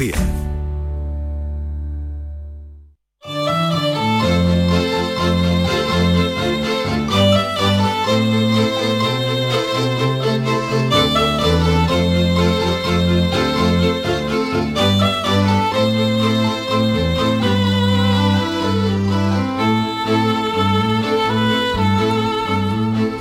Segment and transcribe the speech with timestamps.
[0.00, 0.39] Andalucía.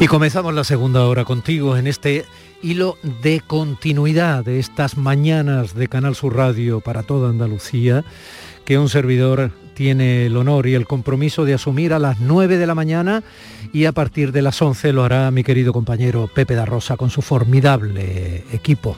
[0.02, 2.26] Y comenzamos la segunda hora contigo en este
[2.62, 8.06] hilo de continuidad de estas mañanas de Canal Sur Radio para toda Andalucía,
[8.64, 12.66] que un servidor tiene el honor y el compromiso de asumir a las 9 de
[12.66, 13.24] la mañana
[13.74, 17.10] y a partir de las 11 lo hará mi querido compañero Pepe da Rosa con
[17.10, 18.96] su formidable equipo,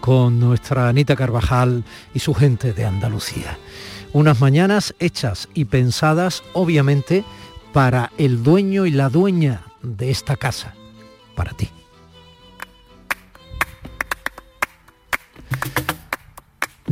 [0.00, 1.82] con nuestra Anita Carvajal
[2.12, 3.58] y su gente de Andalucía.
[4.12, 7.24] Unas mañanas hechas y pensadas obviamente
[7.72, 10.74] para el dueño y la dueña de esta casa,
[11.34, 11.68] para ti.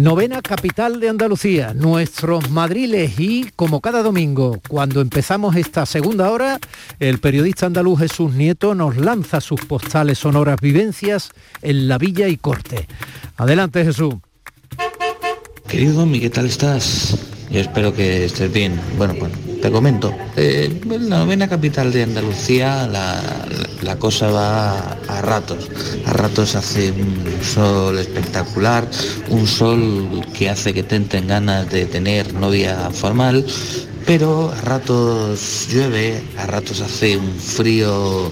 [0.00, 6.58] Novena capital de Andalucía, nuestros madriles y como cada domingo, cuando empezamos esta segunda hora,
[7.00, 12.38] el periodista andaluz Jesús Nieto nos lanza sus postales sonoras vivencias en la villa y
[12.38, 12.88] corte.
[13.36, 14.14] Adelante Jesús.
[15.68, 17.29] Querido Domi, ¿qué tal estás?
[17.50, 18.80] Yo espero que estés bien.
[18.96, 20.14] Bueno, bueno, te comento.
[20.36, 23.20] Eh, en la novena capital de Andalucía la,
[23.82, 25.68] la cosa va a ratos.
[26.06, 28.88] A ratos hace un sol espectacular,
[29.30, 33.44] un sol que hace que tenten ganas de tener novia formal,
[34.06, 38.30] pero a ratos llueve, a ratos hace un frío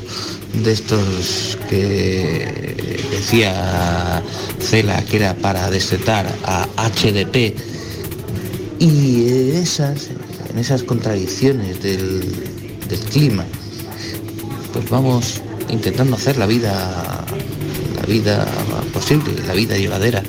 [0.62, 4.22] de estos que decía
[4.60, 7.77] Cela que era para destetar a HDP
[8.78, 10.08] y en esas,
[10.50, 12.20] en esas contradicciones del,
[12.88, 13.44] del clima,
[14.72, 17.24] pues vamos intentando hacer la vida,
[17.96, 18.46] la vida
[18.92, 20.22] posible, la vida llevadera.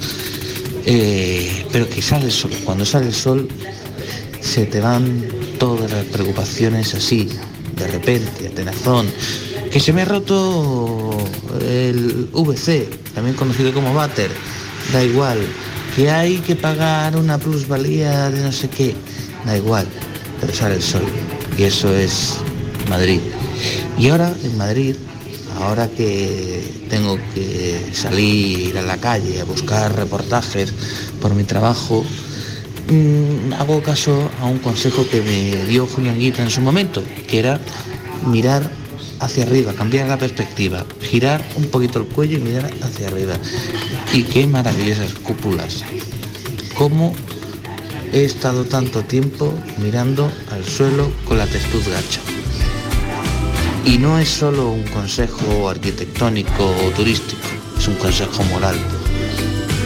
[0.86, 2.52] Eh, pero que sale el sol.
[2.64, 3.48] Cuando sale el sol
[4.42, 5.28] se te van
[5.60, 7.30] todas las preocupaciones así,
[7.76, 9.08] de repente, tenazón.
[9.72, 11.12] Que se me ha roto
[11.62, 14.32] el VC, también conocido como váter,
[14.92, 15.40] da igual.
[15.96, 18.96] Que hay que pagar una plusvalía de no sé qué,
[19.46, 19.88] da igual,
[20.40, 21.04] pero el sol.
[21.58, 22.38] Y eso es
[22.90, 23.20] Madrid.
[23.98, 24.96] Y ahora en Madrid,
[25.60, 30.74] ahora que tengo que salir a la calle a buscar reportajes
[31.22, 32.06] por mi trabajo,
[32.90, 37.40] mm, hago caso a un consejo que me dio Julián Guita en su momento, que
[37.40, 37.60] era
[38.26, 38.72] mirar
[39.20, 43.36] hacia arriba, cambiar la perspectiva, girar un poquito el cuello y mirar hacia arriba.
[44.14, 45.84] Y qué maravillosas cúpulas.
[46.76, 47.14] Cómo
[48.14, 52.22] he estado tanto tiempo mirando al suelo con la testuz gacha.
[53.86, 57.42] Y no es solo un consejo arquitectónico o turístico,
[57.78, 58.78] es un consejo moral.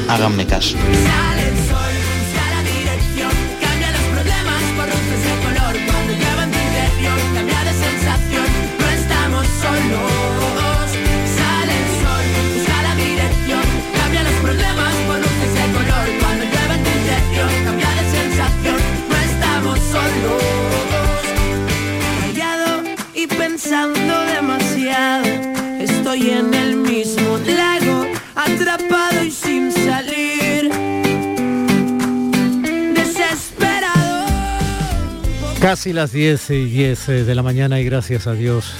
[0.09, 0.75] Háganme caso.
[35.63, 38.73] Casi las 10 y 10 de la mañana y gracias a Dios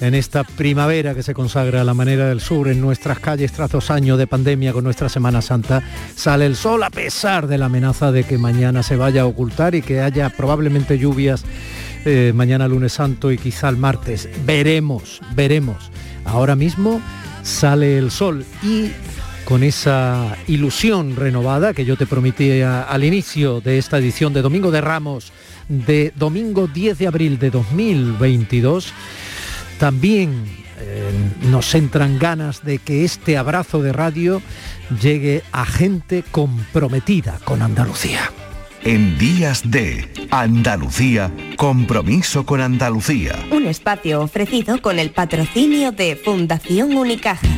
[0.00, 3.70] en esta primavera que se consagra a la manera del sur en nuestras calles tras
[3.70, 5.82] dos años de pandemia con nuestra Semana Santa,
[6.14, 9.74] sale el sol a pesar de la amenaza de que mañana se vaya a ocultar
[9.74, 11.42] y que haya probablemente lluvias
[12.04, 14.28] eh, mañana lunes santo y quizá el martes.
[14.44, 15.90] Veremos, veremos.
[16.26, 17.00] Ahora mismo
[17.44, 18.90] sale el sol y
[19.46, 24.70] con esa ilusión renovada que yo te prometí al inicio de esta edición de Domingo
[24.70, 25.32] de Ramos
[25.68, 28.92] de domingo 10 de abril de 2022,
[29.78, 30.44] también
[30.78, 31.10] eh,
[31.50, 34.42] nos entran ganas de que este abrazo de radio
[35.00, 38.30] llegue a gente comprometida con Andalucía.
[38.84, 43.34] En días de Andalucía, compromiso con Andalucía.
[43.50, 47.48] Un espacio ofrecido con el patrocinio de Fundación Unicaja.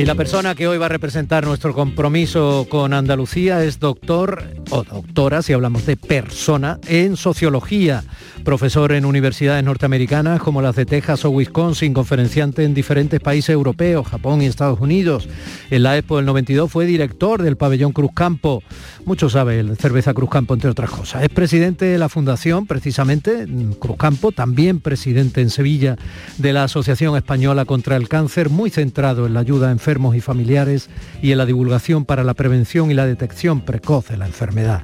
[0.00, 4.82] Y la persona que hoy va a representar nuestro compromiso con Andalucía es doctor o
[4.82, 8.02] doctora, si hablamos de persona, en sociología,
[8.42, 14.08] profesor en universidades norteamericanas como las de Texas o Wisconsin, conferenciante en diferentes países europeos,
[14.08, 15.28] Japón y Estados Unidos.
[15.70, 18.62] En la Expo del 92 fue director del pabellón Cruz Campo.
[19.04, 21.24] Mucho sabe cerveza Cruz Campo, entre otras cosas.
[21.24, 23.46] Es presidente de la fundación, precisamente,
[23.78, 25.96] Cruz Campo, también presidente en Sevilla
[26.38, 30.20] de la Asociación Española contra el Cáncer, muy centrado en la ayuda a enfermos y
[30.20, 30.88] familiares
[31.22, 34.82] y en la divulgación para la prevención y la detección precoz de la enfermedad.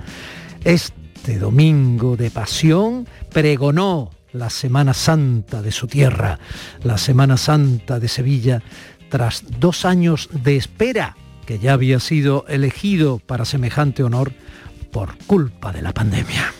[0.64, 6.38] Este domingo de pasión pregonó la Semana Santa de su tierra,
[6.82, 8.62] la Semana Santa de Sevilla,
[9.08, 11.16] tras dos años de espera
[11.46, 14.32] que ya había sido elegido para semejante honor
[14.90, 16.52] por culpa de la pandemia.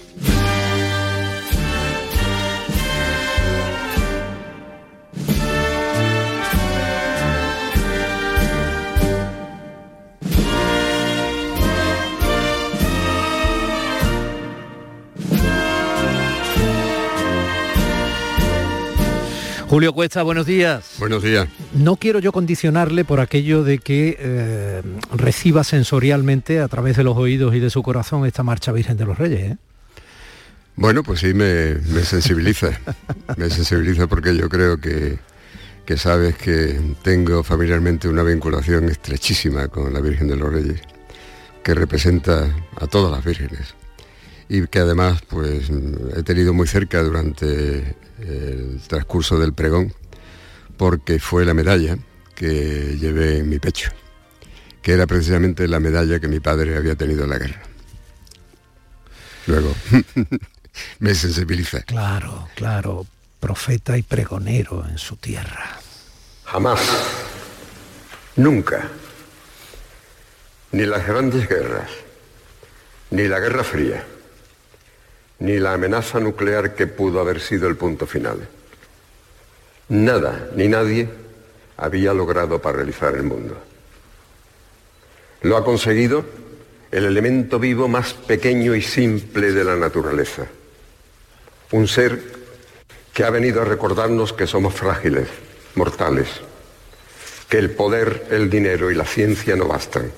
[19.77, 20.95] Julio Cuesta, buenos días.
[20.99, 21.49] Buenos días.
[21.75, 24.81] No quiero yo condicionarle por aquello de que eh,
[25.15, 29.05] reciba sensorialmente a través de los oídos y de su corazón esta marcha Virgen de
[29.05, 29.53] los Reyes.
[29.53, 29.57] ¿eh?
[30.77, 32.71] Bueno, pues sí, me, me sensibiliza.
[33.37, 35.19] me sensibiliza porque yo creo que,
[35.85, 40.81] que sabes que tengo familiarmente una vinculación estrechísima con la Virgen de los Reyes,
[41.63, 42.49] que representa
[42.81, 43.75] a todas las vírgenes
[44.49, 45.71] y que además pues
[46.17, 49.93] he tenido muy cerca durante el transcurso del pregón,
[50.77, 51.99] porque fue la medalla
[52.35, 53.91] que llevé en mi pecho,
[54.83, 57.63] que era precisamente la medalla que mi padre había tenido en la guerra.
[59.47, 59.75] Luego,
[60.99, 61.83] me sensibiliza.
[61.83, 63.07] Claro, claro,
[63.41, 65.81] profeta y pregonero en su tierra.
[66.45, 66.81] Jamás,
[68.37, 68.89] nunca,
[70.73, 71.91] ni las grandes guerras,
[73.11, 74.05] ni la Guerra Fría,
[75.39, 78.49] ni la amenaza nuclear que pudo haber sido el punto final.
[79.89, 81.09] Nada ni nadie
[81.77, 83.57] había logrado paralizar el mundo.
[85.43, 86.25] Lo ha conseguido
[86.91, 90.47] el elemento vivo más pequeño y simple de la naturaleza.
[91.73, 92.23] Un ser
[93.13, 95.29] que ha venido a recordarnos que somos frágiles,
[95.75, 96.29] mortales,
[97.49, 100.11] que el poder, el dinero y la ciencia no bastan,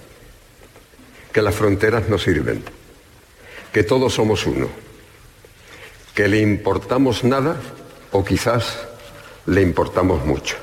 [1.32, 2.62] que las fronteras no sirven,
[3.72, 4.87] que todos somos uno
[6.18, 7.54] que le importamos nada
[8.10, 8.76] o quizás
[9.46, 10.56] le importamos mucho.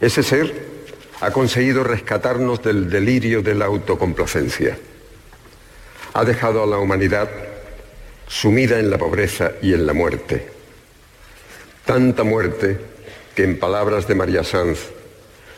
[0.00, 0.52] Ese ser
[1.20, 4.76] ha conseguido rescatarnos del delirio de la autocomplacencia.
[6.12, 7.30] Ha dejado a la humanidad
[8.26, 10.48] sumida en la pobreza y en la muerte.
[11.84, 12.80] Tanta muerte
[13.32, 14.90] que en palabras de María Sanz,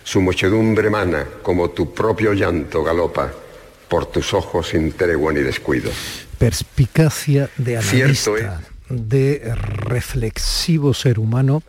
[0.05, 3.33] su muchedumbre mana como tu propio llanto galopa
[3.89, 5.91] por tus ojos sin tregua ni descuido
[6.41, 11.63] perspicacia de analista, de reflexivo ser humano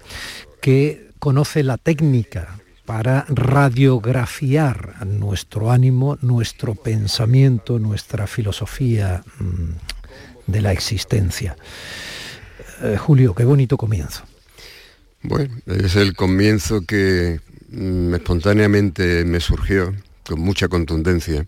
[0.62, 10.72] que conoce la técnica para radiografiar nuestro ánimo, nuestro pensamiento, nuestra filosofía mm, de la
[10.72, 11.58] existencia.
[12.82, 14.24] Eh, Julio, qué bonito comienzo.
[15.22, 17.42] Bueno, es el comienzo que
[17.72, 19.94] mm, espontáneamente me surgió
[20.26, 21.46] con mucha contundencia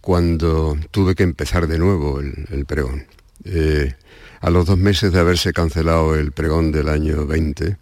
[0.00, 3.06] cuando tuve que empezar de nuevo el, pregón.
[3.44, 3.94] Eh,
[4.40, 7.76] a los dos meses de haberse cancelado el pregón del año 20,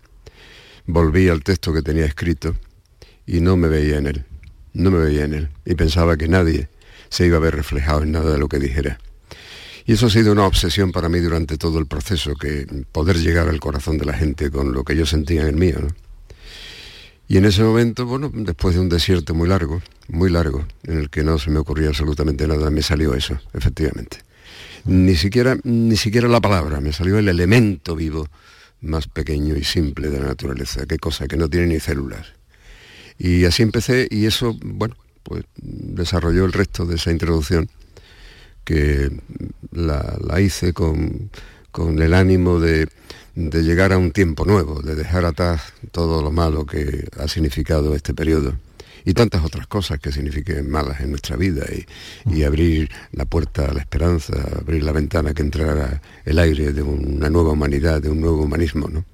[0.87, 2.57] volví al texto que tenía escrito
[3.27, 4.25] y no me veía en él,
[4.73, 6.69] no me veía en él y pensaba que nadie
[7.09, 8.99] se iba a ver reflejado en nada de lo que dijera.
[9.85, 13.49] Y eso ha sido una obsesión para mí durante todo el proceso, que poder llegar
[13.49, 15.79] al corazón de la gente con lo que yo sentía en el mío.
[17.29, 21.11] Y en ese momento, bueno, después de un desierto muy largo, muy largo, en el
[21.11, 24.19] que no se me ocurría absolutamente nada, me salió eso, efectivamente.
[24.85, 28.29] Ni siquiera, ni siquiera la palabra, me salió el elemento vivo
[28.81, 32.35] más pequeño y simple de la naturaleza, qué cosa, que no tiene ni células.
[33.19, 37.69] Y así empecé y eso, bueno, pues desarrolló el resto de esa introducción,
[38.65, 39.11] que
[39.73, 41.31] la, la hice con,
[41.73, 42.89] con el ánimo de
[43.37, 45.61] de llegar a un tiempo nuevo, de dejar atrás
[45.93, 48.55] todo lo malo que ha significado este periodo
[49.05, 51.65] y tantas otras cosas que signifiquen malas en nuestra vida
[52.27, 56.83] y, abrir la puerta a la esperanza, abrir la ventana que entrara el aire de
[56.83, 58.89] una nueva humanidad, de un nuevo humanismo.
[58.89, 59.05] ¿no?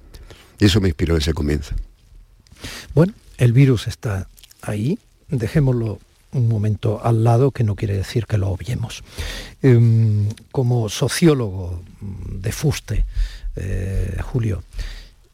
[0.59, 1.75] Y eso me inspiró ese comienzo.
[2.95, 4.27] Bueno, el virus está
[4.61, 4.97] ahí,
[5.29, 5.99] dejémoslo
[6.31, 9.03] un momento al lado, que no quiere decir que lo obviemos.
[9.61, 13.05] Em, como sociólogo de fuste,
[13.55, 14.63] eh, Julio,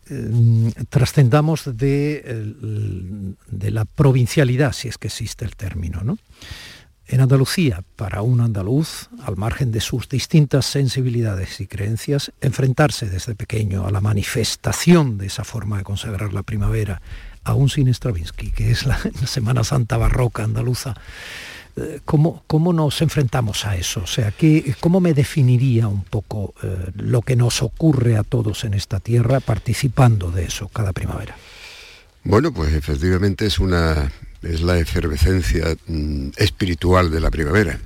[0.09, 6.01] eh, trascendamos de, de, la provincialidad, si es que existe el término.
[6.03, 6.17] ¿no?
[7.11, 13.33] En Andalucía, para un andaluz, al margen de sus distintas sensibilidades y creencias, enfrentarse desde
[13.33, 17.01] pequeño a la manifestación de esa forma de consagrar la primavera,
[17.43, 20.93] aún sin Stravinsky, que es la Semana Santa barroca andaluza,
[22.03, 24.01] ¿Cómo, ¿Cómo, nos enfrentamos a eso?
[24.03, 28.65] O sea, ¿qué, ¿cómo me definiría un poco eh, lo que nos ocurre a todos
[28.65, 31.37] en esta tierra participando de eso cada primavera?
[32.23, 34.11] Bueno, pues efectivamente es una
[34.41, 37.79] es la efervescencia mm, espiritual de la primavera.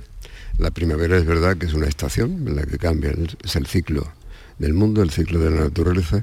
[0.58, 3.12] La primavera es verdad que es una estación en la que cambia,
[3.42, 4.12] es el ciclo
[4.58, 6.22] del mundo, el ciclo de la naturaleza,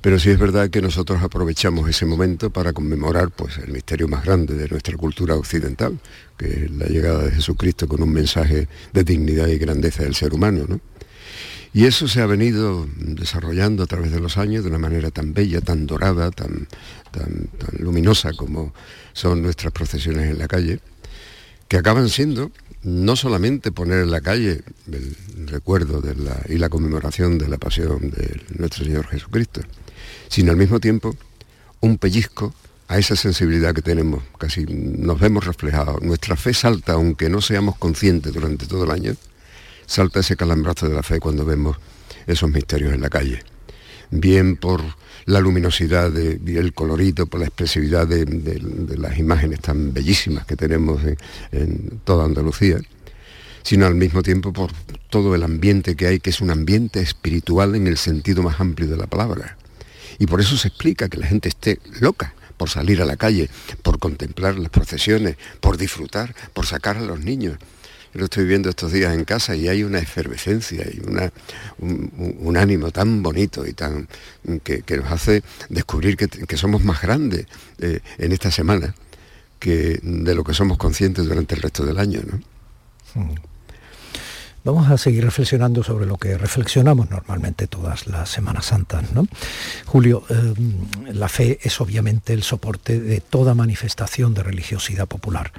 [0.00, 4.24] pero sí es verdad que nosotros aprovechamos ese momento para conmemorar pues, el misterio más
[4.24, 5.98] grande de nuestra cultura occidental,
[6.38, 10.32] que es la llegada de Jesucristo con un mensaje de dignidad y grandeza del ser
[10.32, 10.80] humano.
[11.72, 15.34] Y eso se ha venido desarrollando a través de los años de una manera tan
[15.34, 16.66] bella, tan dorada, tan,
[17.12, 18.72] tan, luminosa como
[19.12, 20.80] son nuestras procesiones en la calle,
[21.68, 22.50] que acaban siendo
[22.82, 27.58] no solamente poner en la calle el recuerdo de la, y la conmemoración de la
[27.58, 29.60] pasión de nuestro Señor Jesucristo,
[30.28, 31.16] sino al mismo tiempo
[31.80, 32.54] un pellizco
[32.88, 36.02] a esa sensibilidad que tenemos, casi nos vemos reflejados.
[36.02, 39.14] Nuestra fe salta, aunque no seamos conscientes durante todo el año,
[39.86, 41.76] salta ese calambrazo de la fe cuando vemos
[42.26, 43.44] esos misterios en la calle.
[44.10, 44.82] Bien por
[45.26, 48.24] la luminosidad y el colorito, por la expresividad de,
[48.96, 51.00] las imágenes tan bellísimas que tenemos
[51.52, 52.80] en toda Andalucía,
[53.62, 54.72] sino al mismo tiempo por
[55.10, 58.88] todo el ambiente que hay, que es un ambiente espiritual en el sentido más amplio
[58.88, 59.56] de la palabra.
[60.20, 63.48] Y por eso se explica que la gente esté loca por salir a la calle,
[63.82, 67.58] por contemplar las procesiones, por disfrutar, por sacar a los niños.
[68.12, 71.00] Yo lo estoy viendo estos días en casa y hay una efervescencia y
[71.80, 74.08] un, ánimo tan bonito y tan
[74.62, 77.46] que, nos hace descubrir que, somos más grandes
[77.78, 78.94] eh, en esta semana
[79.58, 82.20] que de lo que somos conscientes durante el resto del año.
[82.26, 82.40] ¿no?
[83.14, 83.49] Hmm.
[84.62, 89.10] Vamos a seguir reflexionando sobre lo que reflexionamos normalmente todas las Semanas Santas.
[89.12, 89.26] ¿no?
[89.86, 90.54] Julio, eh,
[91.14, 95.50] la fe es obviamente el soporte de toda manifestación de religiosidad popular,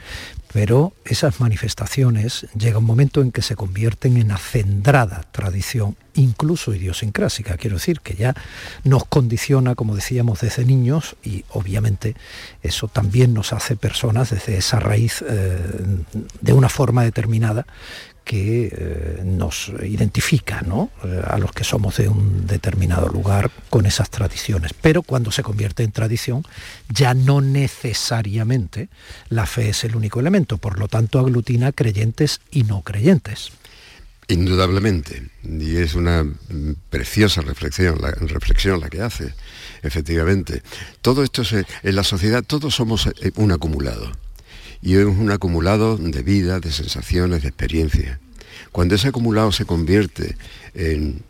[0.54, 7.58] pero esas manifestaciones llega un momento en que se convierten en acendrada tradición, incluso idiosincrásica.
[7.58, 8.36] Quiero decir que ya
[8.84, 12.16] nos condiciona, como decíamos, desde niños y obviamente
[12.62, 15.58] eso también nos hace personas desde esa raíz eh,
[16.42, 17.66] de una forma determinada
[18.24, 24.10] que eh, nos identifica eh, a los que somos de un determinado lugar con esas
[24.10, 24.74] tradiciones.
[24.80, 26.44] Pero cuando se convierte en tradición,
[26.90, 28.90] ya no necesariamente
[29.30, 33.52] la fe es el único elemento, por lo tanto aglutina creyentes y no creyentes.
[34.28, 36.26] Indudablemente, y es una
[36.90, 39.34] preciosa reflexión la, reflexión la que hace,
[39.82, 40.62] efectivamente.
[41.02, 44.12] Todo esto es, en la sociedad, todos somos eh, un acumulado
[44.82, 48.20] y es un acumulado de vida, de sensaciones, de experiencias.
[48.72, 50.36] Cuando ese acumulado se convierte
[50.74, 51.22] en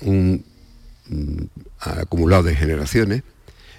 [0.00, 0.44] un
[1.08, 1.42] mm,
[1.80, 3.22] acumulado de generaciones,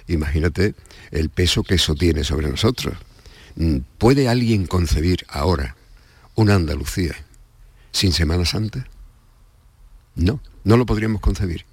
[0.08, 0.74] imagínate
[1.10, 2.94] el peso que eso tiene sobre nosotros.
[3.56, 5.76] Mm, ¿Puede alguien concebir ahora
[6.34, 7.14] una Andalucía
[7.92, 8.86] sin Semana Santa?
[10.14, 11.64] No, no lo podríamos concebir.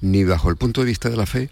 [0.00, 1.50] Ni bajo el punto de vista de la fe,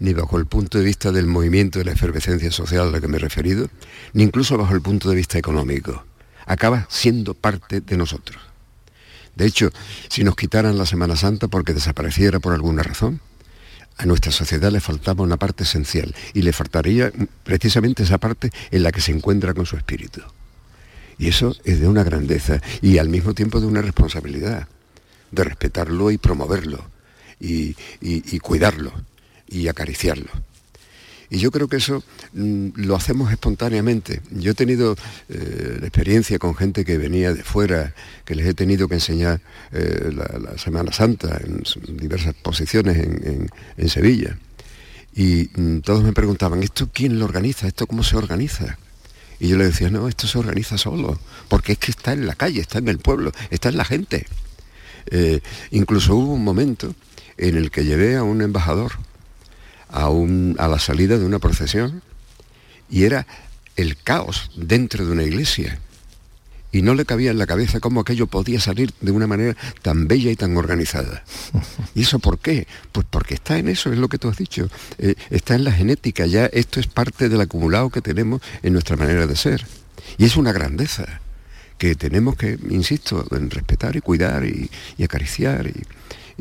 [0.00, 3.06] ni bajo el punto de vista del movimiento de la efervescencia social a la que
[3.06, 3.68] me he referido,
[4.14, 6.04] ni incluso bajo el punto de vista económico.
[6.46, 8.42] Acaba siendo parte de nosotros.
[9.36, 9.70] De hecho,
[10.08, 13.20] si nos quitaran la Semana Santa porque desapareciera por alguna razón,
[13.98, 17.12] a nuestra sociedad le faltaba una parte esencial y le faltaría
[17.44, 20.22] precisamente esa parte en la que se encuentra con su espíritu.
[21.18, 24.66] Y eso es de una grandeza y al mismo tiempo de una responsabilidad,
[25.30, 26.82] de respetarlo y promoverlo
[27.38, 28.92] y, y cuidarlo
[29.50, 30.30] y acariciarlo.
[31.30, 32.02] Y yo creo que eso
[32.32, 34.20] mm, lo hacemos espontáneamente.
[34.32, 34.96] Yo he tenido
[35.28, 39.40] eh, experiencia con gente que venía de fuera, que les he tenido que enseñar
[39.72, 41.62] eh, la, Semana Santa en
[41.96, 44.36] diversas posiciones en, Sevilla.
[45.14, 47.68] Y mm, todos me preguntaban, ¿esto quién lo organiza?
[47.68, 48.76] ¿Esto cómo se organiza?
[49.38, 52.34] Y yo les decía, no, esto se organiza solo, porque es que está en la
[52.34, 54.26] calle, está en el pueblo, está en la gente.
[55.06, 55.40] Eh,
[55.70, 56.94] incluso hubo un momento
[57.38, 58.92] en el que llevé a un embajador
[59.92, 62.02] a, la salida de una procesión
[62.88, 63.26] y era
[63.76, 65.78] el caos dentro de una iglesia.
[66.72, 70.06] Y no le cabía en la cabeza cómo aquello podía salir de una manera tan
[70.06, 71.24] bella y tan organizada.
[71.96, 72.68] ¿Y eso por qué?
[72.92, 74.68] Pues porque está en eso, es lo que tú has dicho.
[74.98, 78.96] Eh, está en la genética, ya esto es parte del acumulado que tenemos en nuestra
[78.96, 79.66] manera de ser.
[80.16, 81.20] Y es una grandeza
[81.80, 84.70] que tenemos que, insisto, en respetar y cuidar y,
[85.02, 85.82] acariciar y,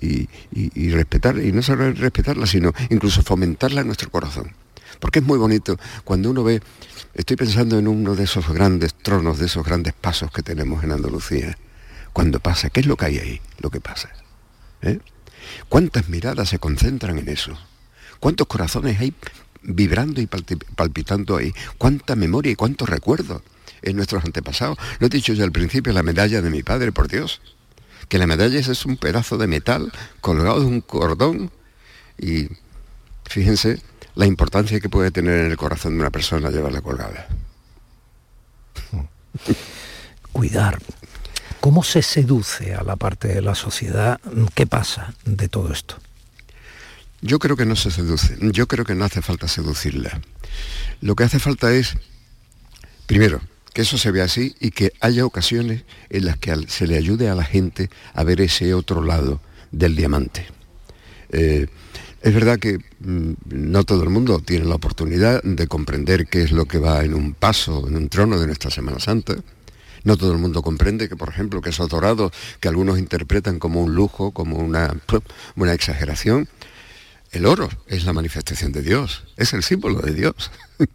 [0.02, 4.54] y respetar, y no solo respetarla, sino incluso fomentarla en nuestro corazón.
[5.00, 6.62] Porque es muy bonito cuando uno ve,
[7.14, 10.92] estoy pensando en uno de esos grandes tronos, de esos grandes pasos que tenemos en
[10.92, 11.58] Andalucía.
[12.12, 13.42] Cuando pasa, ¿qué es lo que hay ahí?
[13.60, 14.10] Lo que pasa.
[14.82, 15.00] ¿Eh?
[15.70, 17.58] ¿Cuántas miradas se concentran en eso?
[18.20, 19.14] ¿Cuántos corazones hay
[19.62, 21.54] vibrando y palpitando ahí?
[21.78, 23.42] ¿Cuánta memoria y cuántos recuerdos
[23.82, 24.78] en nuestros antepasados?
[25.00, 27.42] Lo he dicho ya al principio, la medalla de mi padre, por Dios.
[28.10, 31.52] Que la medalla es un pedazo de metal colgado de un cordón
[32.18, 32.50] y
[33.26, 33.82] fíjense
[34.16, 37.28] la importancia que puede tener en el corazón de una persona llevarla colgada.
[40.34, 40.80] Cuidar.
[41.60, 44.20] ¿Cómo se seduce a la parte de la sociedad?
[44.56, 45.98] ¿Qué pasa de todo esto?
[47.22, 50.22] Yo creo que no se seduce, yo creo que no hace falta seducirla.
[51.02, 51.96] Lo que hace falta es,
[53.06, 53.42] primero,
[53.74, 57.30] que eso se vea así y que haya ocasiones en las que se le ayude
[57.30, 60.46] a la gente a ver ese otro lado del diamante.
[61.32, 61.68] Eh,
[62.22, 66.52] es verdad que mm, no todo el mundo tiene la oportunidad de comprender qué es
[66.52, 69.36] lo que va en un paso, en un trono de nuestra Semana Santa.
[70.04, 73.82] No todo el mundo comprende que, por ejemplo, que esos dorados que algunos interpretan como
[73.82, 74.96] un lujo, como una,
[75.56, 76.48] una exageración,
[77.32, 80.52] el oro es la manifestación de Dios, es el símbolo de Dios.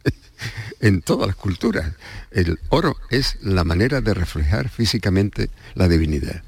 [0.81, 1.93] en todas las culturas,
[2.31, 6.43] el oro es la manera de reflejar físicamente la divinidad.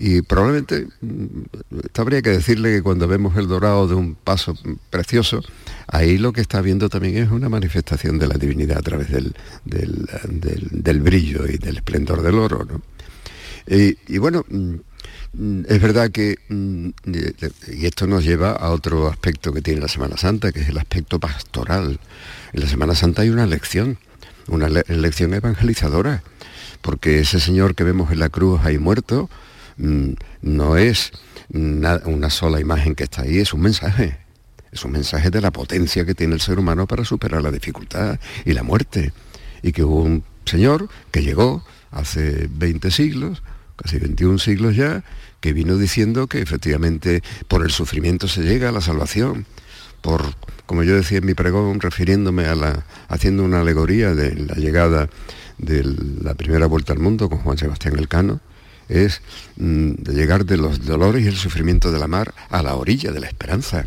[0.00, 1.42] Y probablemente mm,
[1.94, 4.56] habría que decirle que cuando vemos el dorado de un paso
[4.90, 5.42] precioso,
[5.88, 9.34] ahí lo que está viendo también es una manifestación de la divinidad a través del,
[9.64, 12.66] del, brillo y del esplendor del oro.
[13.66, 14.74] Y, bueno, mm,
[15.34, 16.88] es verdad que, mm,
[17.72, 20.78] y esto nos lleva a otro aspecto que tiene la Semana Santa, que es el
[20.78, 22.00] aspecto pastoral.
[22.52, 23.98] En la Semana Santa hay una lección,
[24.48, 26.22] una lección evangelizadora,
[26.80, 29.28] porque ese Señor que vemos en la cruz ahí muerto,
[29.78, 31.12] Mm, no es
[31.50, 34.18] una sola imagen que está ahí, es un mensaje.
[34.70, 38.20] Es un mensaje de la potencia que tiene el ser humano para superar la dificultad
[38.44, 39.12] y la muerte.
[39.62, 43.42] Y que hubo un señor que llegó hace 20 siglos,
[43.82, 45.04] casi 21 siglos ya,
[45.40, 49.46] que vino diciendo que efectivamente por el sufrimiento se llega a la salvación.
[50.00, 50.34] Por,
[50.66, 55.08] como yo decía en mi pregón, refiriéndome a la, haciendo una alegoría de la llegada
[55.58, 55.84] de
[56.22, 58.40] la primera vuelta al mundo con Juan Sebastián Elcano,
[58.88, 59.20] es
[59.56, 63.12] mm, de llegar de los dolores y el sufrimiento de la mar a la orilla
[63.12, 63.86] de la esperanza.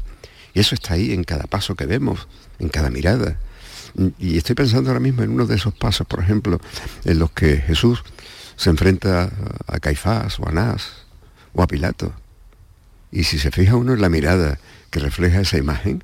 [0.53, 2.27] Y eso está ahí en cada paso que vemos,
[2.59, 3.39] en cada mirada.
[3.95, 6.59] Mm, y estoy pensando ahora mismo en uno de esos pasos, por ejemplo,
[7.05, 8.03] en los que Jesús
[8.61, 9.31] se enfrenta
[9.65, 11.07] a Caifás o a Anás
[11.51, 12.13] o a Pilato.
[13.11, 14.59] Y si se fija uno en la mirada
[14.91, 16.03] que refleja esa imagen,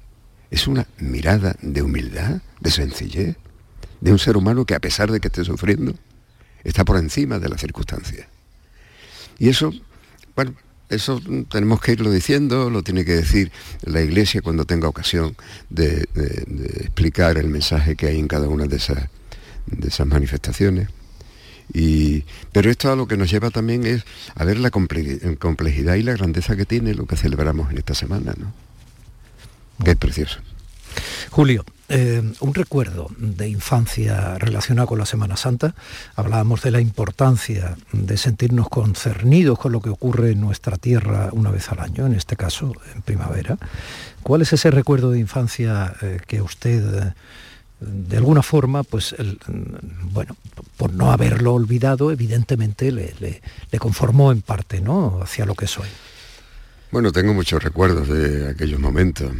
[0.49, 3.35] es una mirada de humildad, de sencillez,
[4.01, 5.93] de un ser humano que a pesar de que esté sufriendo,
[6.63, 8.25] está por encima de las circunstancias.
[9.37, 9.71] Y eso,
[10.35, 10.55] bueno,
[10.89, 13.51] eso tenemos que irlo diciendo, lo tiene que decir
[13.83, 15.35] la Iglesia cuando tenga ocasión
[15.69, 16.09] de,
[16.79, 19.09] explicar el mensaje que hay en cada una de esas,
[19.67, 20.89] de esas manifestaciones.
[21.73, 26.03] Y, pero esto a lo que nos lleva también es a ver la complejidad y
[26.03, 28.53] la grandeza que tiene lo que celebramos en esta semana, ¿no?
[29.83, 30.39] Que es precioso.
[31.29, 35.73] Julio, eh, un recuerdo de infancia relacionado con la Semana Santa.
[36.15, 41.49] Hablábamos de la importancia de sentirnos concernidos con lo que ocurre en nuestra tierra una
[41.49, 43.57] vez al año, en este caso en primavera.
[44.23, 47.13] ¿Cuál es ese recuerdo de infancia eh, que usted,
[47.79, 49.15] de alguna forma, pues,
[50.11, 50.35] bueno,
[50.77, 53.41] por no haberlo olvidado, evidentemente le,
[53.77, 55.87] conformó en parte, ¿no?, hacia lo que soy.
[56.91, 59.31] Bueno, tengo muchos recuerdos de aquellos momentos,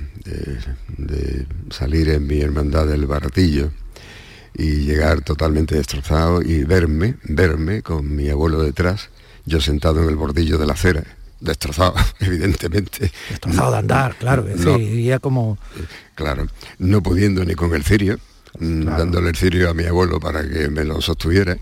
[0.97, 3.71] de, salir en mi hermandad del baratillo
[4.54, 9.10] y llegar totalmente destrozado y verme, verme con mi abuelo detrás,
[9.45, 11.04] yo sentado en el bordillo de la acera,
[11.39, 13.12] destrozado, evidentemente.
[13.30, 15.58] Destrozado de andar, claro, no, como...
[16.15, 16.47] Claro,
[16.80, 18.19] no pudiendo ni con el cirio,
[18.60, 21.58] mm, dándole el cirio a mi abuelo para que me lo sostuviera.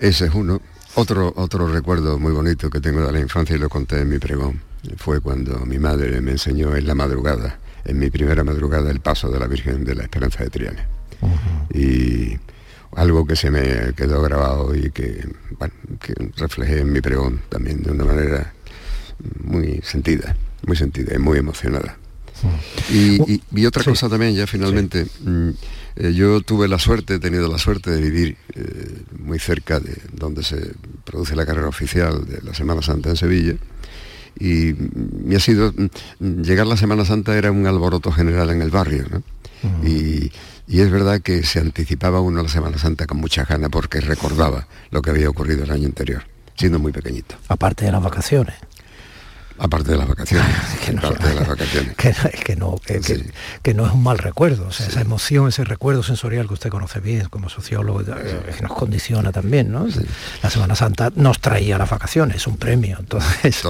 [0.00, 0.60] Ese es uno.
[0.94, 4.18] Otro, otro recuerdo muy bonito que tengo de la infancia y lo conté en mi
[4.18, 9.00] pregón fue cuando mi madre me enseñó en la madrugada, en mi primera madrugada, el
[9.00, 10.88] paso de la Virgen de la Esperanza de Triana.
[11.72, 12.38] Y
[12.96, 15.26] algo que se me quedó grabado y que,
[16.36, 18.52] reflejé en mi pregón también de una manera
[19.42, 21.96] muy sentida, muy sentida y muy emocionada.
[22.90, 25.50] Y, otra cosa también, ya finalmente, mm,
[25.96, 29.96] eh, yo tuve la suerte, he tenido la suerte de vivir eh, muy cerca de
[30.12, 30.72] donde se
[31.04, 33.54] produce la carrera oficial de la Semana Santa en Sevilla,
[34.38, 34.74] y
[35.24, 39.04] me ha sido, mm, llegar la Semana Santa era un alboroto general en el barrio,
[39.84, 40.30] y,
[40.68, 44.68] es verdad que se anticipaba uno a la Semana Santa con mucha gana porque recordaba
[44.90, 46.22] lo que había ocurrido el año anterior,
[46.56, 47.34] siendo muy pequeñito.
[47.48, 48.54] Aparte de las vacaciones.
[49.62, 50.46] Aparte de las vacaciones.
[50.98, 51.94] aparte de las vacaciones.
[51.96, 53.30] Que, no- que no, que, que-
[53.62, 54.68] que no es un mal recuerdo.
[54.68, 58.62] O sea, esa emoción, ese recuerdo sensorial que usted conoce bien como sociólogo, eh, que
[58.62, 59.86] nos condiciona también, ¿no?
[60.42, 62.96] La Semana Santa nos traía las vacaciones, es un premio.
[63.00, 63.60] Entonces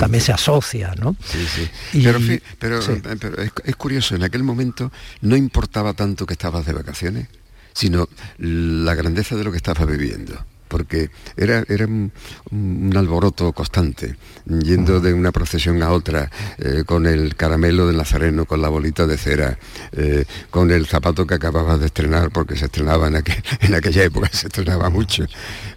[0.00, 1.16] también se asocia, ¿no?
[1.24, 1.98] Sí, sí.
[1.98, 2.18] Y- pero
[2.58, 6.72] pero, eh, pero es, es curioso, en aquel momento no importaba tanto que estabas de
[6.74, 7.26] vacaciones,
[7.74, 8.08] sino
[8.38, 10.44] la grandeza de lo que estabas viviendo.
[10.70, 12.12] Porque era, era un,
[12.52, 14.14] un alboroto constante,
[14.46, 19.06] yendo de una procesión a otra, eh, con el caramelo del nazareno, con la bolita
[19.06, 19.58] de cera,
[19.92, 24.04] eh, con el zapato que acababas de estrenar, porque se estrenaba en, aquel- en aquella
[24.04, 25.24] época, se estrenaba mucho.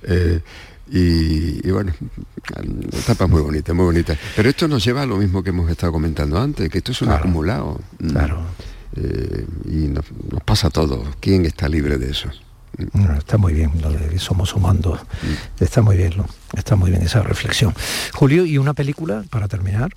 [0.03, 0.39] eh,
[0.91, 1.91] y, y bueno,
[2.93, 4.17] etapas muy bonitas, muy bonitas.
[4.35, 7.01] Pero esto nos lleva a lo mismo que hemos estado comentando antes, que esto es
[7.01, 7.79] un acumulado.
[8.09, 8.45] Claro.
[9.65, 11.07] y nos, nos pasa a todos.
[11.19, 12.29] ¿Quién está libre de eso?
[12.93, 14.99] Bueno, está muy bien lo de somos humanos.
[15.59, 16.13] Está muy bien,
[16.55, 17.73] está muy bien esa reflexión.
[18.13, 19.91] Julio, ¿y una película para terminar?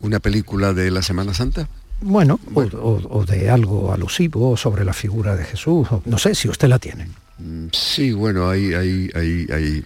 [0.00, 1.68] ¿Una película de la Semana Santa?
[2.00, 5.88] Bueno, o- O, o de algo alusivo sobre la figura de Jesús.
[6.04, 7.08] no sé si usted la tiene.
[7.38, 9.84] Mm, Sí, bueno, hay, hay, hay, hay,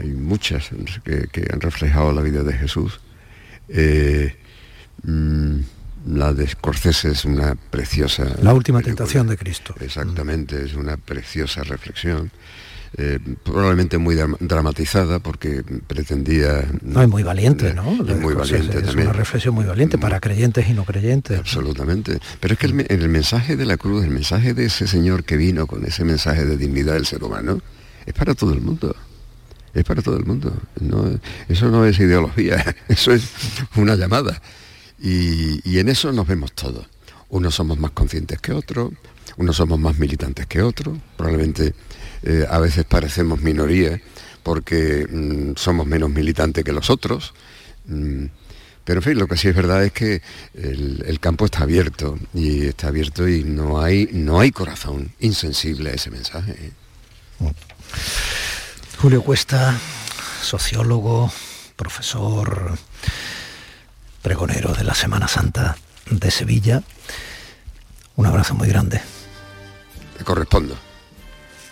[0.00, 0.70] hay, muchas
[1.04, 3.00] que, que han reflejado la vida de Jesús.
[3.68, 4.34] Eh,
[5.02, 5.58] mm,
[6.06, 8.24] la de Scorsese es una preciosa...
[8.42, 9.74] La última tentación de Cristo.
[9.80, 12.30] Exactamente, es una preciosa reflexión.
[12.96, 16.64] eh, probablemente muy dram- dramatizada porque pretendía...
[16.80, 17.90] No, es muy valiente, ¿no?
[18.06, 19.08] Es muy valiente es también.
[19.08, 21.38] una reflexión muy valiente para creyentes y no creyentes.
[21.38, 22.18] Absolutamente.
[22.40, 25.36] Pero es que el, el mensaje de la cruz, el mensaje de ese señor que
[25.36, 27.60] vino con ese mensaje de dignidad del ser humano,
[28.06, 28.96] es para todo el mundo.
[29.74, 30.56] Es para todo el mundo.
[30.80, 33.24] No- eso no es ideología, eso es
[33.76, 34.40] una llamada.
[35.00, 36.86] Y, en eso nos vemos todos.
[37.28, 38.92] Unos somos más conscientes que otros,
[39.36, 41.74] unos somos más militantes que otros, probablemente
[42.22, 44.00] eh, a veces parecemos minoría
[44.42, 47.34] porque mm, somos menos militantes que los otros.
[47.86, 48.26] Mm,
[48.84, 50.22] pero en fin, lo que sí es verdad es que
[50.54, 55.92] el campo está abierto y está abierto y no hay, no hay corazón insensible a
[55.92, 56.72] ese mensaje.
[58.98, 59.78] Julio Cuesta,
[60.42, 61.30] sociólogo,
[61.76, 62.78] profesor,
[64.28, 65.76] de la Semana Santa
[66.10, 66.82] de Sevilla.
[68.16, 69.00] Un abrazo muy grande.
[70.18, 70.76] Te correspondo.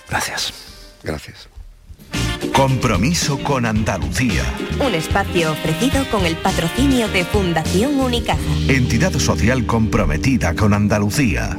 [0.08, 0.54] Gracias.
[1.02, 1.48] Gracias.
[2.54, 4.42] Compromiso con Andalucía.
[4.80, 8.40] Un espacio ofrecido con el patrocinio de Fundación Unicaja.
[8.68, 11.58] Entidad social comprometida con Andalucía.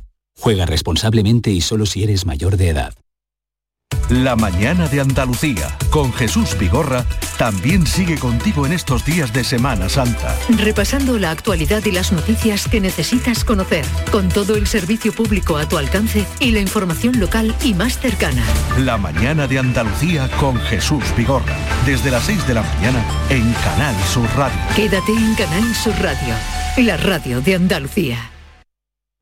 [0.41, 2.95] Juega responsablemente y solo si eres mayor de edad.
[4.09, 7.05] La mañana de Andalucía, con Jesús Vigorra,
[7.37, 10.35] también sigue contigo en estos días de Semana Santa.
[10.49, 15.69] Repasando la actualidad y las noticias que necesitas conocer, con todo el servicio público a
[15.69, 18.43] tu alcance y la información local y más cercana.
[18.79, 23.95] La mañana de Andalucía con Jesús Vigorra, desde las 6 de la mañana en Canal
[24.11, 24.59] Sur Radio.
[24.75, 26.33] Quédate en Canal Sur Radio,
[26.77, 28.31] la radio de Andalucía.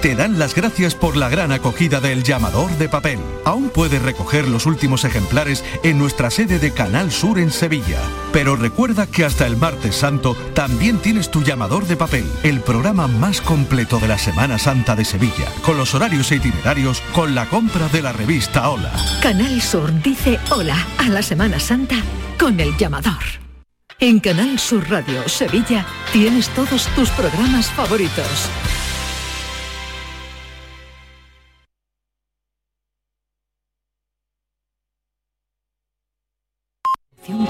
[0.00, 3.18] te dan las gracias por la gran acogida del llamador de papel.
[3.44, 8.00] Aún puedes recoger los últimos ejemplares en nuestra sede de Canal Sur en Sevilla.
[8.32, 13.08] Pero recuerda que hasta el martes santo también tienes tu llamador de papel, el programa
[13.08, 17.46] más completo de la Semana Santa de Sevilla, con los horarios e itinerarios, con la
[17.46, 18.92] compra de la revista Hola.
[19.20, 21.96] Canal Sur dice hola a la Semana Santa
[22.38, 23.22] con el llamador.
[24.00, 28.48] En Canal Sur Radio Sevilla tienes todos tus programas favoritos.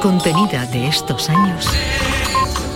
[0.09, 1.69] Contenida de estos años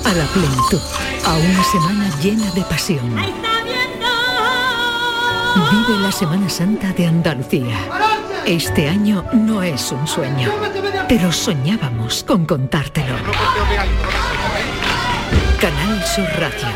[0.05, 0.83] a la plenitud,
[1.25, 3.09] a una semana llena de pasión.
[5.71, 7.79] Vive la Semana Santa de Andalucía.
[8.45, 10.51] Este año no es un sueño,
[11.09, 13.17] pero soñábamos con contártelo.
[15.59, 16.69] Canal Sur Radio.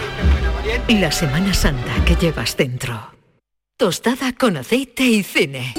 [0.89, 3.13] Y la Semana Santa que llevas dentro.
[3.77, 5.75] Tostada con aceite y cine.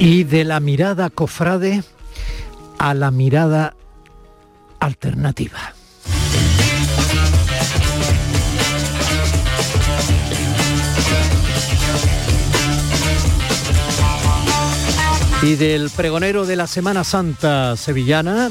[0.00, 1.82] Y de la mirada cofrade
[2.78, 3.74] a la mirada
[4.78, 5.74] alternativa.
[15.42, 18.50] Y del pregonero de la Semana Santa sevillana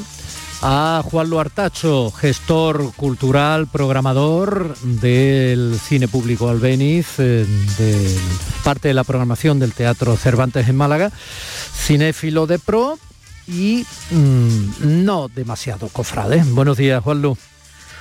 [0.62, 7.46] a Juan Luartacho, gestor cultural, programador del Cine Público Albéniz, eh,
[7.78, 8.18] de
[8.64, 12.98] parte de la programación del Teatro Cervantes en Málaga, cinéfilo de pro
[13.46, 16.42] y mm, no demasiado cofrade.
[16.48, 17.36] Buenos días, Juanlu.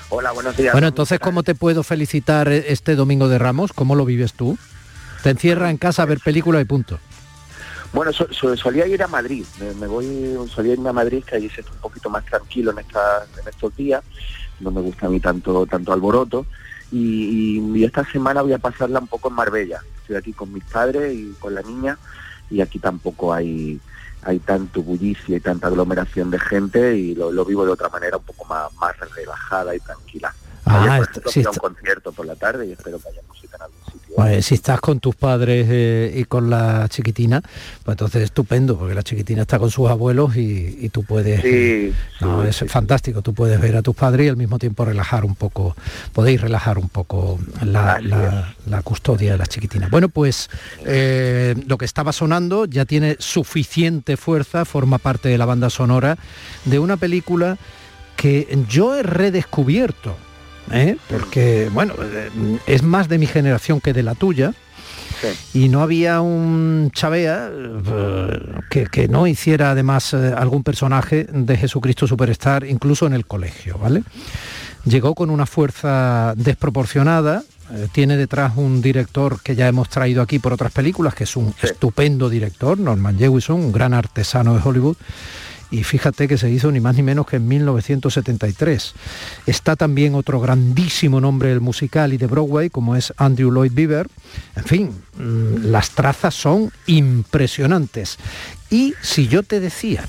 [0.09, 0.73] Hola, buenos días.
[0.73, 3.73] Bueno, entonces, ¿cómo te puedo felicitar este Domingo de Ramos?
[3.73, 4.57] ¿Cómo lo vives tú?
[5.21, 6.99] Te encierra en casa a ver películas y punto.
[7.93, 11.35] Bueno, so- so- solía ir a Madrid, me, me voy, solía irme a Madrid, que
[11.35, 14.03] allí se está un poquito más tranquilo en, esta, estos días,
[14.59, 16.45] no me gusta a mí tanto, tanto alboroto,
[16.91, 21.13] y esta semana voy a pasarla un poco en Marbella, estoy aquí con mis padres
[21.15, 21.97] y con la niña,
[22.49, 23.79] y aquí tampoco hay
[24.23, 28.17] hay tanto bullicio y tanta aglomeración de gente y lo, lo vivo de otra manera
[28.17, 30.33] un poco más, más relajada y tranquila.
[30.69, 32.71] Ah, Ayer, por est- ejemplo, sí fui a un está- concierto por la tarde y
[32.73, 33.97] espero que haya música en algún sitio.
[34.15, 38.95] Pues si estás con tus padres eh, y con la chiquitina, pues entonces estupendo, porque
[38.95, 41.41] la chiquitina está con sus abuelos y, y tú puedes...
[41.41, 45.23] Sí, no, es fantástico, tú puedes ver a tus padres y al mismo tiempo relajar
[45.23, 45.75] un poco,
[46.13, 49.91] podéis relajar un poco la, la- la custodia de las chiquitinas.
[49.91, 50.49] Bueno, pues
[50.85, 56.17] eh, lo que estaba sonando ya tiene suficiente fuerza, forma parte de la banda sonora
[56.65, 57.57] de una película
[58.15, 60.17] que yo he redescubierto,
[60.71, 60.97] ¿eh?
[61.09, 64.53] porque, bueno, eh, es más de mi generación que de la tuya,
[65.53, 72.05] y no había un Chavea eh, que, que no hiciera además algún personaje de Jesucristo
[72.05, 74.03] Superstar, incluso en el colegio, ¿vale?
[74.85, 77.43] Llegó con una fuerza desproporcionada,
[77.91, 81.53] tiene detrás un director que ya hemos traído aquí por otras películas, que es un
[81.61, 84.97] estupendo director, Norman Jewison, un gran artesano de Hollywood,
[85.69, 88.93] y fíjate que se hizo ni más ni menos que en 1973.
[89.45, 94.07] Está también otro grandísimo nombre del musical y de Broadway, como es Andrew Lloyd Webber.
[94.55, 98.17] En fin, mm, las trazas son impresionantes.
[98.69, 100.05] Y si yo te decía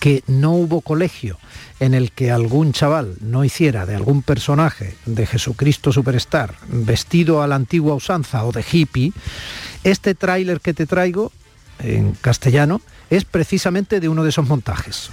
[0.00, 1.38] que no hubo colegio
[1.78, 7.46] en el que algún chaval no hiciera de algún personaje de Jesucristo Superstar vestido a
[7.46, 9.12] la antigua usanza o de hippie,
[9.84, 11.32] este tráiler que te traigo
[11.82, 15.10] en castellano es precisamente de uno de esos montajes.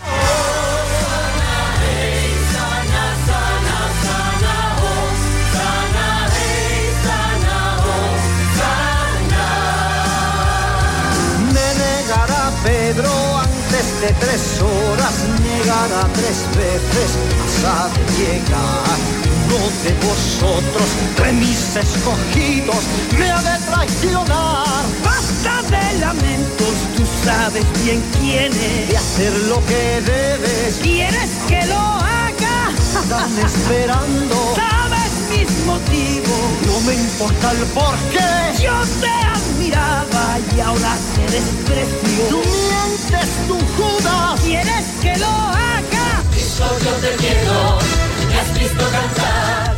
[12.63, 17.09] Pedro antes de tres horas, negará tres veces
[18.17, 18.97] llegar.
[19.47, 22.83] Uno de vosotros, de mis escogidos,
[23.17, 24.83] me ha de traicionar.
[25.03, 28.89] Basta de lamentos, tú sabes bien quién es.
[28.89, 32.71] De hacer lo que debes, ¿quieres que lo haga?
[33.03, 34.55] Están esperando.
[35.31, 36.45] mis motivos.
[36.65, 38.63] No me importa el porqué.
[38.63, 42.25] Yo te admiraba y ahora te desprecio.
[42.29, 44.39] Tú mientes, tú Judas.
[44.41, 45.78] ¿Quieres que lo haga?
[46.59, 47.77] Cristo, yo te quiero,
[48.27, 49.75] me has visto cantar.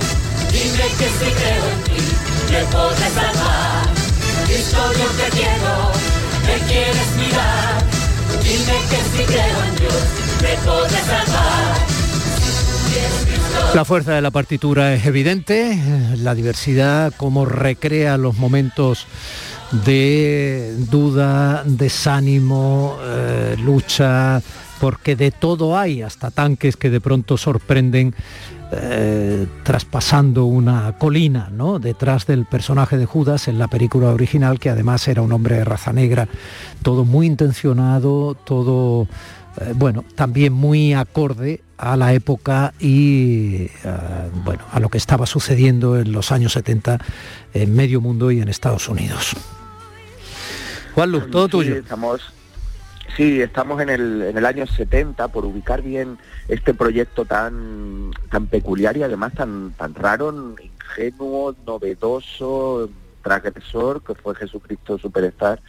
[0.51, 2.01] Dime que si creo en ti,
[2.51, 3.87] me podré salvar.
[4.47, 5.91] Cristo, yo te quiero,
[6.47, 7.83] me quieres mirar.
[8.41, 10.01] Dime que si creo en Dios,
[10.41, 11.77] me podré salvar.
[13.75, 15.79] La fuerza de la partitura es evidente,
[16.17, 19.05] la diversidad, cómo recrea los momentos
[19.71, 24.41] de duda, desánimo, eh, lucha,
[24.81, 28.15] porque de todo hay, hasta tanques que de pronto sorprenden
[28.71, 31.77] eh, traspasando una colina, ¿no?
[31.77, 35.65] Detrás del personaje de Judas en la película original, que además era un hombre de
[35.65, 36.27] raza negra,
[36.81, 39.07] todo muy intencionado, todo
[39.61, 43.69] eh, bueno, también muy acorde a la época y eh,
[44.43, 46.97] bueno, a lo que estaba sucediendo en los años 70
[47.53, 49.35] en medio mundo y en Estados Unidos.
[50.95, 51.75] Juan Luz, todo Sí, tuyo.
[51.75, 52.33] Estamos,
[53.15, 58.47] sí, estamos en el, en el año 70 por ubicar bien este proyecto tan, tan
[58.47, 62.89] peculiar y además tan, tan raro, ingenuo, novedoso,
[63.23, 65.61] transgresor, que fue Jesucristo Superstar.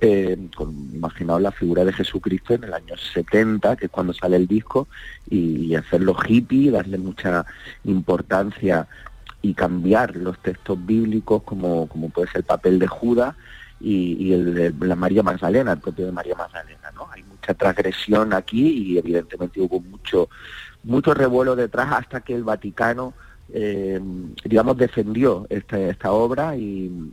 [0.00, 0.36] eh,
[0.92, 4.88] imaginaos la figura de Jesucristo en el año 70, que es cuando sale el disco,
[5.30, 7.46] y, y hacerlo hippie, darle mucha
[7.84, 8.86] importancia
[9.42, 13.34] y cambiar los textos bíblicos como, como puede ser el papel de Judas
[13.80, 17.08] y, y el de la María Magdalena, el propio de María Magdalena, ¿no?
[17.10, 20.28] Hay mucha transgresión aquí y evidentemente hubo mucho,
[20.82, 23.14] mucho revuelo detrás hasta que el Vaticano
[23.52, 24.00] eh,
[24.44, 27.12] digamos defendió esta, esta obra y,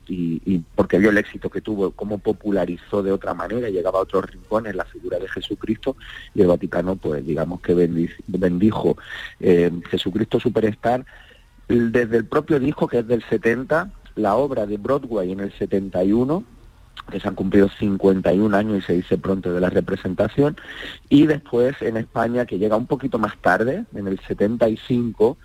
[0.76, 4.76] porque vio el éxito que tuvo, cómo popularizó de otra manera, llegaba a otros rincones
[4.76, 5.98] la figura de Jesucristo
[6.34, 7.74] y el Vaticano pues digamos que
[8.28, 8.98] bendijo
[9.40, 11.06] eh, Jesucristo Superstar
[11.68, 16.44] desde el propio disco que es del 70, la obra de Broadway en el 71,
[17.10, 20.58] que se han cumplido 51 años y se dice pronto de la representación,
[21.10, 25.38] y después en España, que llega un poquito más tarde, en el 75,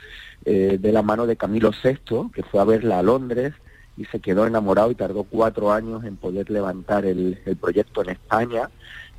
[0.45, 3.55] eh, de la mano de Camilo VI, que fue a verla a Londres
[3.97, 8.11] y se quedó enamorado y tardó cuatro años en poder levantar el, el proyecto en
[8.11, 8.71] España,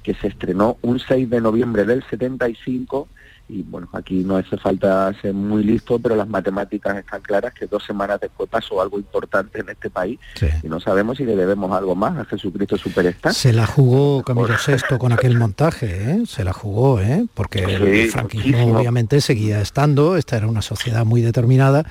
[0.04, 3.10] que se estrenó un 6 de noviembre del 75
[3.50, 7.66] y bueno, aquí no hace falta ser muy listo, pero las matemáticas están claras que
[7.68, 10.20] dos semanas después pasó algo importante en este país
[10.64, 13.34] y no sabemos si le debemos algo más a Jesucristo Superstar.
[13.34, 16.24] Se la jugó Camilo VI con aquel montaje, ¿eh?
[16.28, 17.26] se la jugó, ¿eh?
[17.34, 18.80] porque el Sí, franquismo muchísimo.
[18.80, 21.86] obviamente seguía estando, esta era una sociedad muy determinada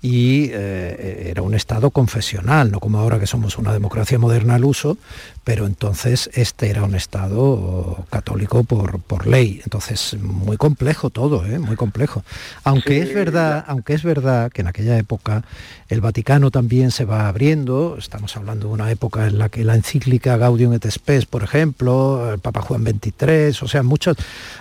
[0.00, 4.64] y eh, era un Estado confesional, no como ahora que somos una democracia moderna al
[4.64, 4.96] uso,
[5.44, 11.58] pero entonces este era un Estado católico por, por ley, entonces muy complejo todo, ¿eh?
[11.58, 12.22] muy complejo.
[12.64, 15.44] Aunque es verdad, aunque es verdad que en aquella época
[15.88, 19.74] el Vaticano también se va abriendo, estamos hablando de una época en la que la
[19.74, 24.16] encíclica Gaudium et Spes, por ejemplo, el Papa Juan XXIII, o sea, muchos,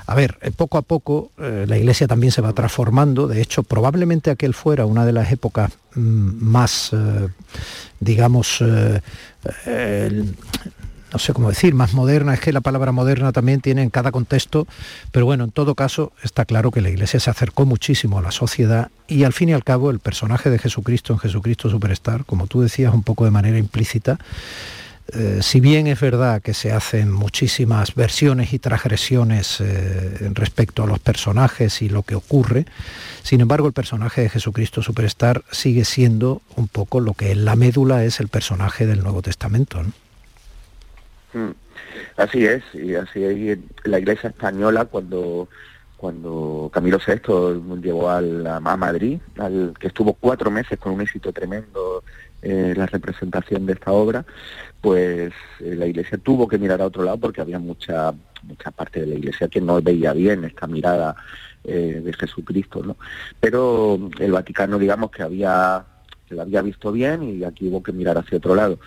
[0.06, 3.64] a ver, eh, poco a poco eh, la Iglesia también se va transformando, de hecho,
[3.64, 6.00] probablemente aquel fuera una de las épocas mm,
[6.44, 7.28] más, eh,
[8.00, 9.02] digamos, eh,
[9.66, 10.26] eh,
[11.12, 14.12] no sé cómo decir, más moderna, es que la palabra moderna también tiene en cada
[14.12, 14.68] contexto,
[15.12, 18.32] pero bueno, en todo caso está claro que la Iglesia se acercó muchísimo a la
[18.32, 22.48] sociedad y al fin y al cabo el personaje de Jesucristo en Jesucristo Superstar, como
[22.48, 24.20] tú decías un poco de manera implícita,
[25.14, 30.88] eh, si bien es verdad que se hacen muchísimas versiones y transgresiones eh, respecto a
[30.88, 32.66] los personajes y lo que ocurre,
[33.24, 37.56] sin embargo el personaje de Jesucristo Superstar sigue siendo un poco lo que en la
[37.56, 39.82] médula es el personaje del Nuevo Testamento.
[39.84, 39.92] ¿no?
[41.34, 41.52] Mm,
[42.18, 45.48] Así es, y así es la Iglesia española cuando
[45.98, 51.34] cuando Camilo VI llegó al- a, Madrid, al, que estuvo cuatro meses con un éxito
[51.34, 51.87] tremendo
[52.42, 54.26] eh, la representación de esta obra,
[54.82, 59.02] pues eh, la Iglesia tuvo que mirar a otro lado porque había mucha mucha parte
[59.02, 61.16] de la Iglesia que no veía bien esta mirada
[61.64, 62.96] eh, de Jesucristo, ¿no?
[63.40, 65.84] Pero el Vaticano, digamos que había
[66.28, 68.80] que lo había visto bien y aquí hubo que mirar hacia otro lado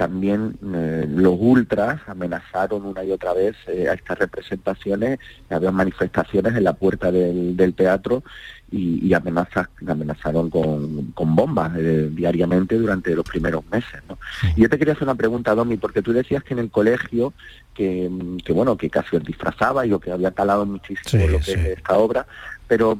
[0.00, 5.18] también eh, los ultras amenazaron una y otra vez eh, a estas representaciones,
[5.50, 8.22] había manifestaciones en la puerta del, del teatro
[8.70, 14.00] y, y amenazas, amenazaron con, con bombas eh, diariamente durante los primeros meses.
[14.08, 14.16] ¿no?
[14.56, 17.34] Y yo te quería hacer una pregunta, Domi, porque tú decías que en el colegio,
[17.74, 18.10] que,
[18.42, 21.52] que bueno, que casi os disfrazaba y que había calado muchísimo Sí, lo que sí.
[21.52, 22.26] es esta obra,
[22.66, 22.98] pero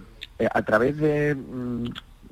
[0.53, 1.85] a través de, mm,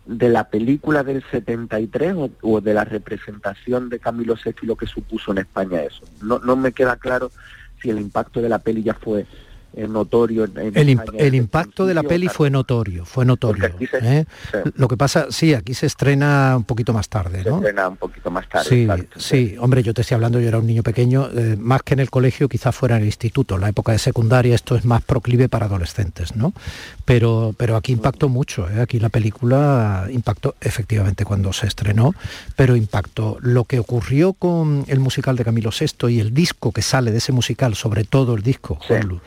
[0.09, 4.75] de la película del 73 o, o de la representación de Camilo VI y lo
[4.75, 6.03] que supuso en España eso.
[6.23, 7.31] No, no me queda claro
[7.81, 9.27] si el impacto de la peli ya fue
[9.77, 12.37] notorio en, en El, España impacto de la peli claro.
[12.37, 13.71] fue notorio, fue notorio.
[13.79, 14.25] Se- ¿eh?
[14.53, 14.71] sí.
[14.77, 17.57] Lo que pasa, sí, aquí se estrena un poquito más tarde, Se ¿no?
[17.59, 18.69] estrena un poquito más tarde.
[18.69, 21.95] Sí, sí, hombre, yo te estoy hablando, yo era un niño pequeño, eh, más que
[21.95, 24.85] en el colegio, quizás fuera en el instituto, en la época de secundaria esto es
[24.85, 26.53] más proclive para adolescentes, ¿no?
[27.05, 28.81] Pero, pero aquí impactó mucho, ¿eh?
[28.81, 32.15] aquí la película impactó efectivamente cuando se estrenó,
[32.57, 36.83] pero impactó lo que ocurrió con el musical de Camilo VI y el disco que
[36.83, 39.21] sale de ese musical, sobre todo el disco, Honolulu,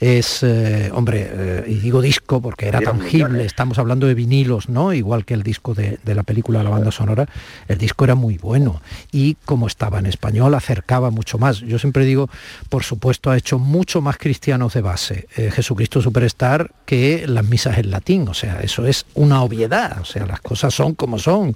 [0.00, 3.46] es, eh, hombre, eh, y digo disco porque era tangible, millones.
[3.46, 4.92] estamos hablando de vinilos, ¿no?
[4.92, 7.26] Igual que el disco de, de la película La banda sonora,
[7.68, 11.60] el disco era muy bueno y como estaba en español acercaba mucho más.
[11.60, 12.28] Yo siempre digo,
[12.68, 17.78] por supuesto, ha hecho mucho más cristianos de base eh, Jesucristo Superstar que las misas
[17.78, 21.54] en latín, o sea, eso es una obviedad, o sea, las cosas son como son.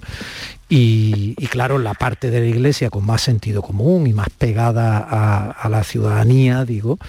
[0.71, 4.99] Y, y claro, la parte de la iglesia con más sentido común y más pegada
[4.99, 6.99] a, a la ciudadanía, digo,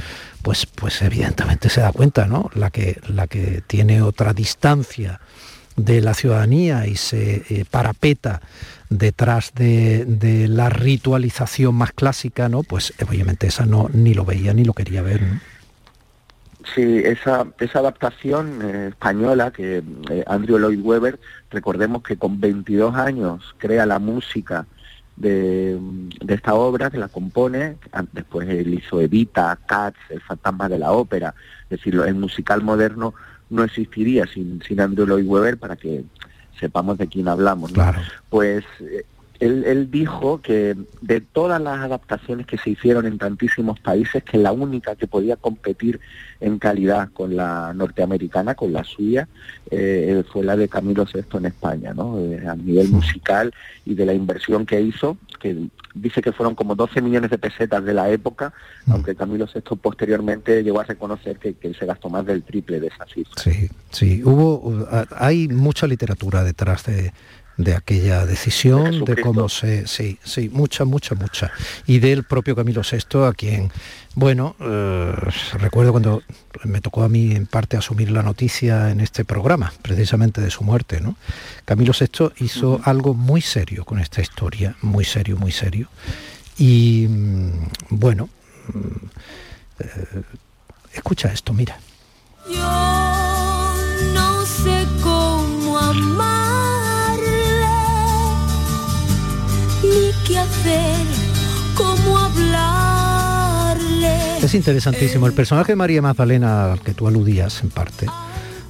[0.42, 2.50] pues, pues evidentemente se da cuenta, ¿no?
[2.54, 5.20] La que, la que tiene otra distancia
[5.76, 8.40] de la ciudadanía y se eh, parapeta
[8.88, 12.62] detrás de, de la ritualización más clásica, ¿no?
[12.62, 15.20] Pues obviamente esa no ni lo veía ni lo quería ver.
[16.74, 21.18] Sí, esa, esa adaptación eh, española que eh, Andrew Lloyd Webber,
[21.50, 24.66] recordemos que con 22 años crea la música
[25.20, 25.78] de,
[26.24, 30.78] de esta obra, que la compone, an- después él hizo Evita, Cats, El fantasma de
[30.78, 33.14] la ópera, es decir, el musical moderno
[33.50, 36.04] no existiría sin, sin Andrew Lloyd Webber para que
[36.58, 37.70] sepamos de quién hablamos.
[37.72, 37.76] ¿no?
[38.28, 39.04] Pues eh,
[39.40, 44.36] él, él dijo que de todas las adaptaciones que se hicieron en tantísimos países, que
[44.36, 45.98] la única que podía competir
[46.40, 49.28] en calidad con la norteamericana, con la suya,
[49.70, 52.18] eh, fue la de Camilo VI en España, ¿no?
[52.18, 53.52] Eh, a nivel musical
[53.86, 57.82] y de la inversión que hizo, que dice que fueron como 12 millones de pesetas
[57.82, 58.52] de la época,
[58.88, 62.88] aunque Camilo VI posteriormente llegó a reconocer que, que se gastó más del triple de
[62.88, 63.42] esa cifra.
[63.42, 64.86] Sí, sí, hubo, uh,
[65.16, 67.12] hay mucha literatura detrás de,
[67.62, 71.52] de aquella decisión, de, cómo se, sí, sí, mucha, mucha, mucha.
[71.86, 73.70] Y del propio Camilo VI, a quien,
[74.14, 75.14] bueno, eh,
[75.58, 76.22] recuerdo cuando
[76.64, 80.64] me tocó a mí en parte asumir la noticia en este programa, precisamente de su
[80.64, 81.16] muerte, ¿no?
[81.64, 85.88] Camilo VI hizo algo muy serio con esta historia, muy serio, muy serio.
[86.58, 87.50] Y mm,
[87.90, 88.28] bueno,
[88.72, 89.06] mm,
[89.80, 90.22] eh,
[90.92, 91.78] escucha esto, mira.
[92.48, 93.74] Yo
[94.14, 96.29] no sé cómo amarle,
[104.42, 105.26] Es interesantísimo.
[105.26, 108.06] El personaje de María Magdalena al que tú aludías en parte.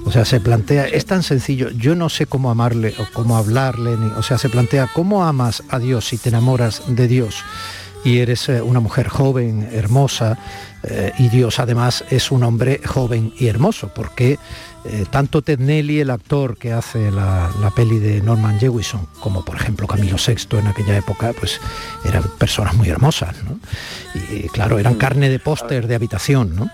[0.04, 3.96] O sea, se plantea, es tan sencillo, yo no sé cómo amarle o cómo hablarle,
[3.98, 7.44] ni- o sea, se plantea cómo amas a Dios si te enamoras de Dios
[8.02, 10.38] y eres eh, una mujer joven, hermosa,
[10.84, 14.38] eh, y Dios además es un hombre joven y hermoso, porque
[14.84, 19.44] eh, tanto Ted Nelly, el actor que hace la, la peli de Norman Jewison, como
[19.44, 21.60] por ejemplo Camilo VI en aquella época, pues
[22.04, 23.58] eran personas muy hermosas, ¿no?
[24.30, 26.70] Y claro, eran carne de póster de habitación, ¿no?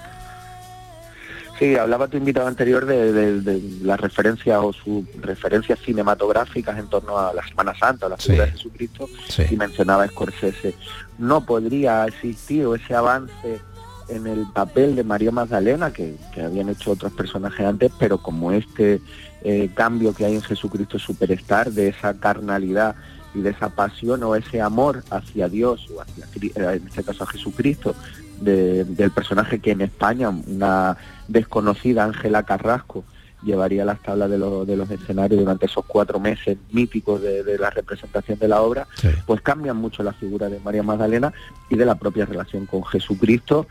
[1.59, 6.87] Sí, hablaba tu invitado anterior de, de- de las referencias o sus referencias cinematográficas en
[6.89, 9.45] torno a la Semana Santa o la figura de Jesucristo Sí.
[9.51, 10.75] y mencionaba a Scorsese.
[11.19, 13.59] No podría existir ese avance
[14.09, 18.53] en el papel de María Magdalena que, que habían hecho otros personajes antes, pero como
[18.53, 19.01] este
[19.43, 22.97] eh, cambio que hay en Jesucristo Superstar, de esa carnalidad
[23.35, 27.25] y de esa pasión o ese amor hacia Dios o hacia, eh, en este caso
[27.25, 27.95] a Jesucristo,
[28.41, 30.97] de- del personaje que en España una
[31.29, 33.05] desconocida Ángela Carrasco
[33.43, 37.59] llevaría las tablas de, los- de los escenarios durante esos cuatro meses míticos de, de
[37.59, 38.89] la representación de la obra,
[39.27, 41.33] pues cambian mucho la figura de María Magdalena
[41.69, 43.67] y de la propia relación con Jesucristo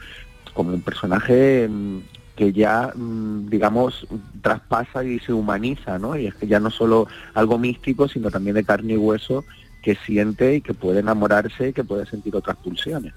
[0.56, 2.00] como un personaje mm,
[2.36, 4.08] que ya, mm, digamos,
[4.42, 6.18] traspasa y se humaniza, ¿no?
[6.18, 9.44] Y es que ya no solo algo místico, sino también de carne y hueso
[9.84, 13.14] que siente y que puede enamorarse y que puede sentir otras pulsiones.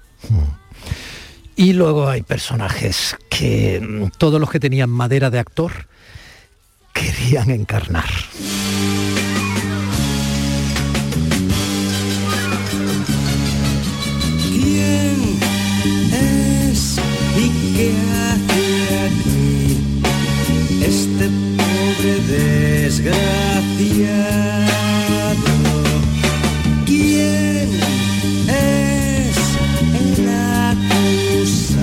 [1.55, 5.71] Y luego hay personajes que mm, todos los que tenían madera de actor
[6.93, 8.09] querían encarnar.
[22.99, 24.09] Desgraciado?
[26.85, 27.69] ¿Quién
[28.47, 29.37] es
[29.87, 30.29] el
[30.69, 31.79] acusado?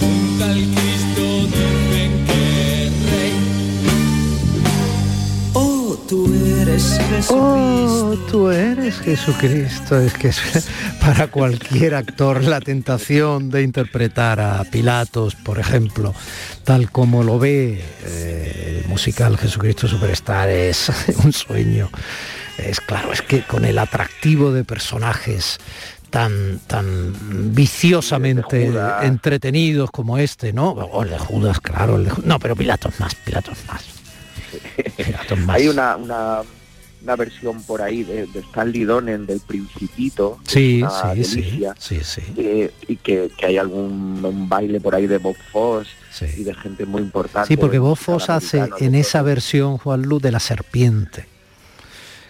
[0.00, 3.34] Un tal Cristo dicen que es rey.
[5.54, 5.96] Oh
[8.30, 10.00] tú eres Jesucristo.
[10.00, 10.68] Es que es
[11.00, 16.14] para cualquier actor la tentación de interpretar a Pilatos, por ejemplo,
[16.68, 20.92] tal como lo ve eh, el musical Jesucristo Superstar, es
[21.24, 21.88] un sueño.
[22.58, 25.56] Es claro, es que con el atractivo de personajes
[26.10, 30.72] tan, tan viciosamente entretenidos como este, ¿no?
[30.72, 31.96] O el de Judas, claro.
[31.96, 33.84] el de Ju- no, pero Pilatos más, Pilatos más.
[34.96, 35.56] Pilatos más.
[35.56, 36.42] Hay una, una,
[37.02, 40.38] una versión por ahí de, de Stanley Donen del Principito.
[40.46, 42.22] Sí, sí, sí, sí, sí.
[42.36, 45.88] eh, y que, que hay algún un baile por ahí de Bob Foss
[46.36, 47.48] y de gente muy importante.
[47.48, 51.26] Sí, porque musical Foss hace en esa versión, Juan Luz, de la serpiente,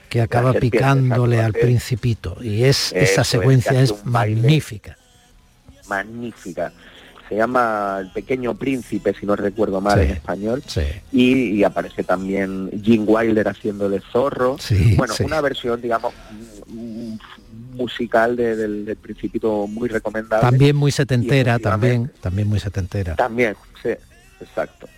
[0.08, 2.36] que acaba serpiente, picándole al principito.
[2.42, 4.96] Y es Eso esa es, secuencia es magnífica.
[5.88, 6.72] magnífica.
[7.28, 10.62] Se llama El Pequeño Príncipe, si no recuerdo mal Sí, en español.
[10.66, 10.80] sí.
[11.12, 14.56] Y, y aparece también Gene Wilder haciendo de zorro.
[14.58, 15.24] Sí, bueno, sí.
[15.24, 16.14] una versión, digamos,
[17.78, 20.42] musical de- del, del Principito muy recomendable.
[20.46, 23.14] También muy setentera, también, también muy setentera.
[23.16, 23.90] También, sí,
[24.40, 24.88] exacto.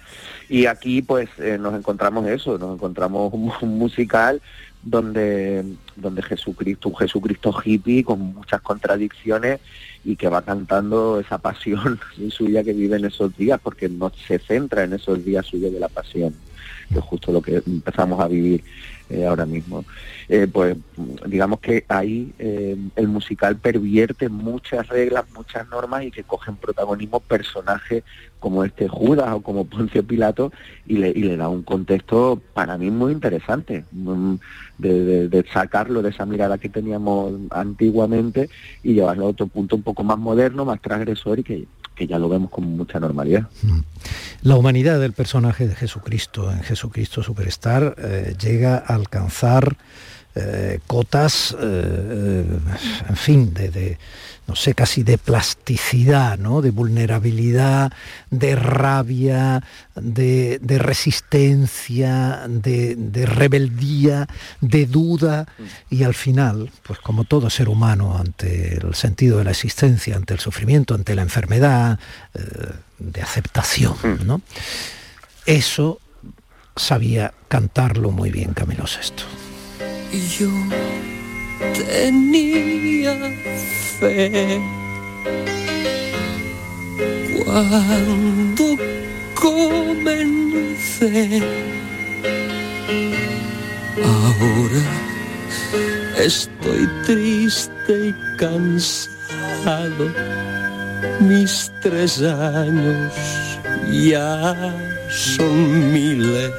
[0.48, 4.40] Y aquí pues eh, nos encontramos eso, nos encontramos un, un musical
[4.82, 5.64] donde
[5.94, 9.60] donde Jesucristo, un Jesucristo hippie con muchas contradicciones
[10.04, 12.00] y que va cantando esa pasión
[12.30, 15.78] suya que vive en esos días, porque no se centra en esos días suyos de
[15.80, 16.34] la pasión,
[16.90, 18.64] que es justo lo que empezamos a vivir
[19.11, 19.84] eh, ahora mismo.
[20.28, 20.76] Eh, pues
[21.26, 27.18] digamos que ahí eh, el musical pervierte muchas reglas, muchas normas y que cogen protagonismo
[27.18, 28.04] personajes
[28.38, 30.52] como este Judas o como Poncio Pilato
[30.86, 34.34] y le, y le da un contexto para mí muy interesante mm,
[34.78, 38.48] de, sacarlo de esa mirada que teníamos antiguamente
[38.84, 42.20] y llevarlo a otro punto un poco más moderno, más transgresor y que, que ya
[42.20, 43.48] lo vemos con mucha normalidad.
[44.42, 47.96] La humanidad del personaje de Jesucristo en Jesucristo Superstar
[48.38, 49.76] llega a alcanzar
[50.36, 52.44] eh, cotas, eh, eh,
[53.09, 53.98] en fin, de,
[54.46, 56.62] no sé, casi de plasticidad, ¿no?
[56.62, 57.92] De vulnerabilidad,
[58.30, 59.61] de rabia,
[59.96, 64.28] de, resistencia, de, rebeldía,
[64.61, 65.48] de duda
[65.90, 70.34] y al final, pues como todo ser humano ante el sentido de la existencia, ante
[70.34, 71.98] el sufrimiento, ante la enfermedad,
[73.01, 74.42] de aceptación, ¿no?
[75.44, 76.01] Eso
[76.76, 79.24] sabía cantarlo muy bien Camilo VI.
[80.38, 80.50] Yo
[81.74, 83.14] tenía
[83.98, 84.60] fe
[87.44, 88.76] cuando
[89.34, 91.18] comencé.
[94.04, 94.84] Ahora
[96.18, 100.06] estoy triste y cansado.
[101.20, 103.12] Mis tres años
[103.90, 104.56] ya
[105.11, 106.52] son miles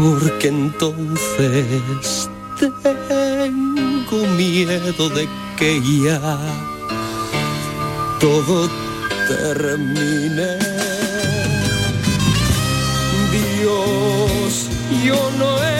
[0.00, 2.28] porque entonces
[2.58, 6.38] tengo miedo de que ya
[8.20, 8.68] todo
[9.28, 10.58] termine.
[13.30, 14.68] Dios,
[15.04, 15.77] yo no empecé.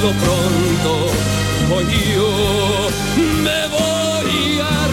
[0.00, 1.06] Hazlo pronto
[1.74, 2.88] o yo
[3.42, 4.88] me voy a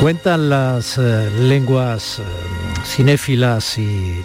[0.00, 2.22] Cuentan las eh, lenguas eh,
[2.84, 4.19] cinéfilas y,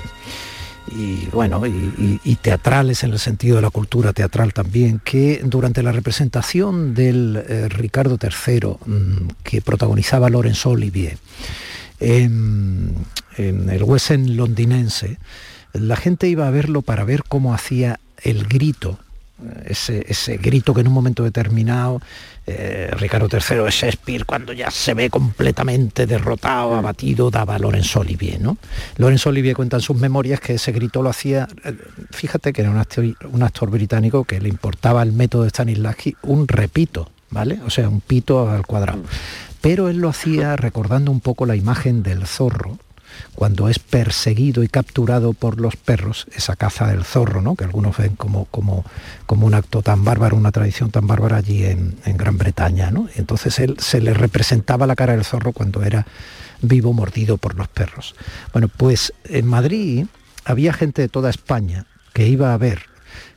[1.35, 6.93] bueno y, teatrales en el sentido de la cultura teatral también que durante la representación
[6.95, 11.17] del eh, Ricardo III mm, que protagonizaba Laurence Olivier
[11.99, 12.95] en,
[13.37, 15.17] en el West End londinense
[15.73, 18.97] la gente iba a verlo para ver cómo hacía el grito
[19.65, 22.01] ese, ese grito que en un momento determinado
[22.47, 27.97] eh, Ricardo III de Shakespeare cuando ya se ve completamente derrotado, abatido, daba a Laurence
[27.97, 28.57] Olivier, ¿no?
[28.97, 31.75] Laurence Olivier cuenta en sus memorias que ese grito lo hacía, eh,
[32.11, 36.15] fíjate que era un actor, un actor británico que le importaba el método de Stanislavski,
[36.21, 37.59] un repito, ¿vale?
[37.65, 39.03] O sea, un pito al cuadrado.
[39.61, 42.77] Pero él lo hacía recordando un poco la imagen del zorro,
[43.35, 47.55] cuando es perseguido y capturado por los perros, esa caza del zorro, ¿no?
[47.55, 48.85] que algunos ven como, como,
[49.25, 52.91] como un acto tan bárbaro, una tradición tan bárbara allí en, en Gran Bretaña.
[52.91, 53.09] ¿no?
[53.15, 56.05] Entonces él se le representaba la cara del zorro cuando era
[56.61, 58.15] vivo mordido por los perros.
[58.53, 60.05] Bueno, pues en Madrid
[60.45, 62.83] había gente de toda España que iba a ver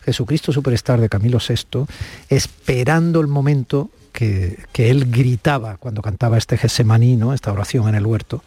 [0.05, 1.85] Jesucristo Superstar de Camilo VI,
[2.29, 7.35] esperando el momento que, que él gritaba cuando cantaba este Gesemaní, ¿no?
[7.35, 8.43] esta oración en el huerto,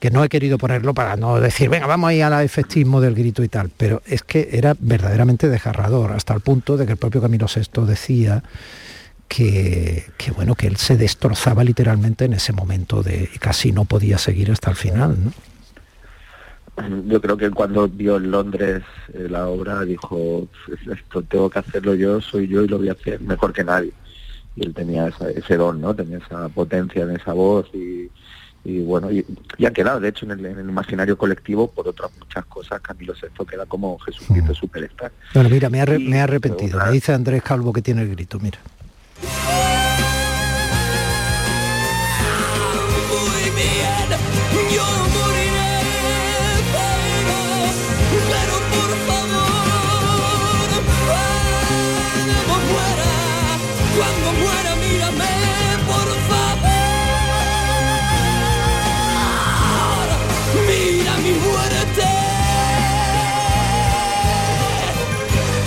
[0.00, 3.14] que no he querido ponerlo para no decir, venga, vamos a ir al efectismo del
[3.14, 6.98] grito y tal, pero es que era verdaderamente desgarrador, hasta el punto de que el
[6.98, 8.42] propio Camilo VI decía
[9.28, 13.84] que, que, bueno, que él se destrozaba literalmente en ese momento de y casi no
[13.84, 15.16] podía seguir hasta el final.
[15.24, 15.32] ¿no?
[17.06, 18.82] yo creo que cuando vio en Londres
[19.12, 20.48] eh, la obra dijo
[20.90, 23.92] esto tengo que hacerlo yo soy yo y lo voy a hacer mejor que nadie
[24.56, 28.10] y él tenía esa- ese don no tenía esa potencia en esa voz y,
[28.64, 29.24] y bueno y,
[29.56, 32.80] y ha quedado de hecho en el, en el imaginario colectivo por otras muchas cosas
[32.82, 36.78] Camilo VI queda como Jesucristo superstar Bueno, mira, me ha, re- me ha arrepentido.
[36.84, 38.58] Me dice Andrés Calvo que tiene el grito, mira.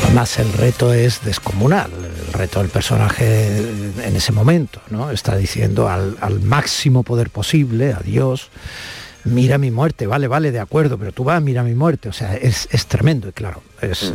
[0.06, 1.90] Además, el reto es descomunal.
[2.28, 5.10] El reto del personaje en ese momento, ¿no?
[5.12, 8.50] Está diciendo al, al máximo poder posible, a Dios,
[9.24, 12.10] mira mi muerte, vale, vale, de acuerdo, pero tú vas, mira mi muerte.
[12.10, 14.14] O sea, es, es tremendo y claro, es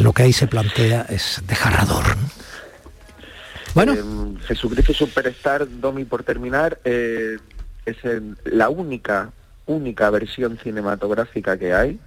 [0.00, 2.04] lo que ahí se plantea es desgarrador.
[2.16, 2.28] ¿no?
[3.74, 4.36] Bueno.
[4.46, 7.36] Jesucristo Superstar, Domi, por terminar, eh,
[7.86, 9.30] es el- la única,
[9.66, 12.00] única versión cinematográfica que hay.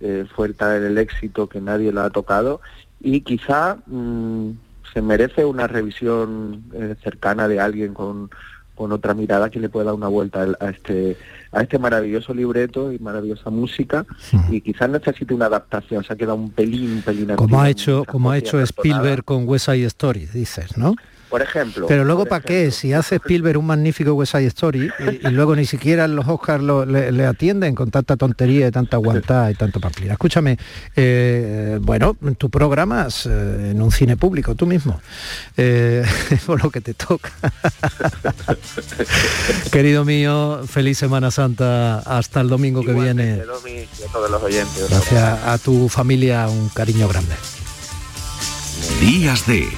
[0.00, 2.60] Eh, fue tal el éxito que nadie la ha tocado
[3.00, 4.50] y quizá mm,
[4.92, 8.30] se merece una revisión eh, cercana de alguien con,
[8.76, 11.16] con otra mirada que le pueda dar una vuelta a este
[11.50, 14.06] a este maravilloso libreto y maravillosa música
[14.50, 18.04] y quizás necesite una adaptación se ha quedado un pelín un pelín Como ha hecho,
[18.06, 18.60] como ha hecho.
[18.60, 20.94] Spielberg con West Side Story, dices, ¿no?
[21.28, 22.70] Por ejemplo Pero luego, ¿para qué?
[22.70, 26.62] Si hace Spielberg un magnífico West Side Story y, y luego ni siquiera los Oscars
[26.62, 30.12] lo- le, le atienden con tanta tontería y tanta aguantada y tanto pamplina.
[30.12, 30.58] Escúchame,
[30.96, 35.00] eh, bueno, tú programas eh, en un cine público, tú mismo,
[35.56, 36.04] eh,
[36.46, 37.30] por lo que te toca.
[39.72, 43.38] Querido mío, feliz Semana Santa hasta el domingo que viene.
[43.42, 47.34] Igualmente, Domi, y a todos los oyentes Gracias a tu familia, un cariño grande.
[49.00, 49.68] Días de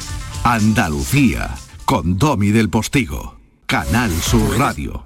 [0.44, 3.38] Andalucía con Domi del Postigo.
[3.66, 5.04] Canal Sur Radio.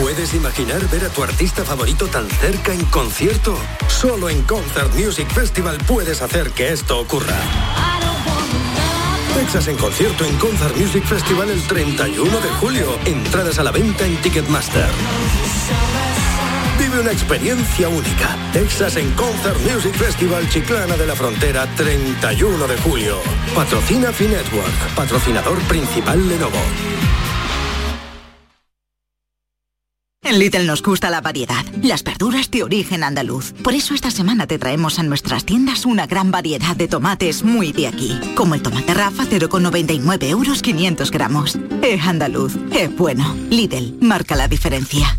[0.00, 3.58] ¿Puedes imaginar ver a tu artista favorito tan cerca en concierto?
[3.88, 7.36] Solo en Concert Music Festival puedes hacer que esto ocurra.
[9.34, 12.96] Texas en concierto en Concert Music Festival el 31 de julio.
[13.06, 14.88] Entradas a la venta en Ticketmaster.
[16.88, 18.34] Vive una experiencia única.
[18.50, 23.18] Texas en Concert Music Festival Chiclana de la Frontera 31 de julio.
[23.54, 26.56] Patrocina Finetwork, patrocinador principal Lenovo.
[30.22, 33.52] En Lidl nos gusta la variedad, las verduras de origen andaluz.
[33.62, 37.72] Por eso esta semana te traemos a nuestras tiendas una gran variedad de tomates muy
[37.72, 41.58] de aquí, como el tomate Rafa 0,99 euros 500 gramos.
[41.82, 43.36] Es andaluz, es bueno.
[43.50, 45.18] Lidl, marca la diferencia.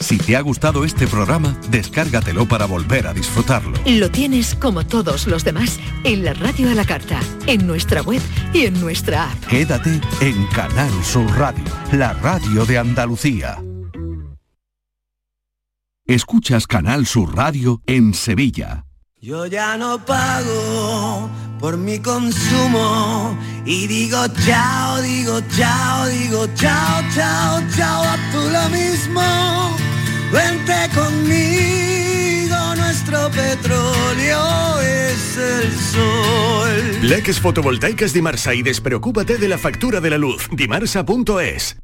[0.00, 3.78] Si te ha gustado este programa, descárgatelo para volver a disfrutarlo.
[3.86, 8.20] Lo tienes como todos los demás en la radio a la carta, en nuestra web
[8.52, 9.46] y en nuestra app.
[9.46, 13.58] Quédate en Canal Sur Radio, la radio de Andalucía.
[16.06, 18.84] Escuchas Canal Sur Radio en Sevilla.
[19.22, 23.34] Yo ya no pago por mi consumo
[23.64, 29.74] y digo chao, digo chao, digo chao, chao, chao, a tú lo mismo.
[30.34, 37.08] Vente conmigo, nuestro petróleo es el sol.
[37.08, 40.48] Leques fotovoltaicas Dimarsa y despreocúpate de la factura de la luz.
[40.50, 41.83] Dimarsa.es.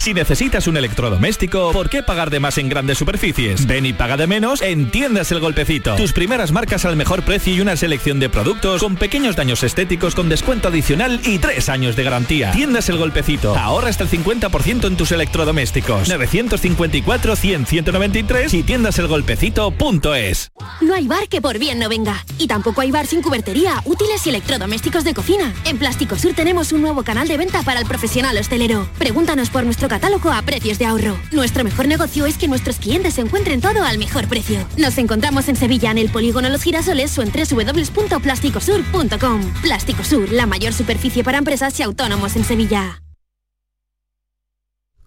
[0.01, 3.67] Si necesitas un electrodoméstico, ¿por qué pagar de más en grandes superficies?
[3.67, 5.95] Ven y paga de menos en Tiendas El Golpecito.
[5.95, 10.15] Tus primeras marcas al mejor precio y una selección de productos con pequeños daños estéticos
[10.15, 12.49] con descuento adicional y tres años de garantía.
[12.49, 13.55] Tiendas El Golpecito.
[13.55, 16.09] Ahorra hasta el 50% en tus electrodomésticos.
[16.09, 20.51] 954 100 193 y tiendaselgolpecito.es.
[20.81, 22.25] No hay bar que por bien no venga.
[22.39, 25.53] Y tampoco hay bar sin cubertería, útiles y electrodomésticos de cocina.
[25.65, 28.89] En Plástico Sur tenemos un nuevo canal de venta para el profesional hostelero.
[28.97, 31.17] Pregúntanos por nuestro catálogo a precios de ahorro.
[31.33, 34.65] Nuestro mejor negocio es que nuestros clientes encuentren todo al mejor precio.
[34.77, 39.53] Nos encontramos en Sevilla, en el Polígono Los Girasoles o en www.plásticosur.com.
[39.61, 43.03] Plástico Sur, la mayor superficie para empresas y autónomos en Sevilla.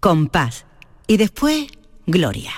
[0.01, 0.67] Compás.
[1.07, 1.69] Y después,
[2.07, 2.53] Gloria.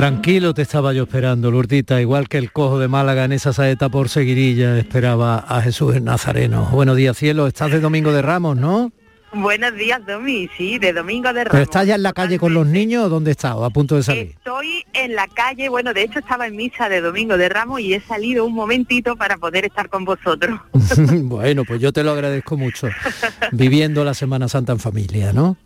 [0.00, 3.90] Tranquilo te estaba yo esperando, Lourdita, igual que el cojo de Málaga en esa saeta
[3.90, 6.70] por seguirilla esperaba a Jesús el Nazareno.
[6.72, 8.92] Buenos días, cielo, estás de Domingo de Ramos, ¿no?
[9.34, 10.48] Buenos días, Domi.
[10.56, 11.62] Sí, de Domingo de ¿Pero Ramos.
[11.64, 13.52] estás ya en la calle con los niños o dónde estás?
[13.56, 14.28] ¿O a punto de salir?
[14.28, 17.92] Estoy en la calle, bueno, de hecho estaba en misa de Domingo de Ramos y
[17.92, 20.58] he salido un momentito para poder estar con vosotros.
[21.24, 22.88] bueno, pues yo te lo agradezco mucho.
[23.52, 25.58] Viviendo la Semana Santa en familia, ¿no?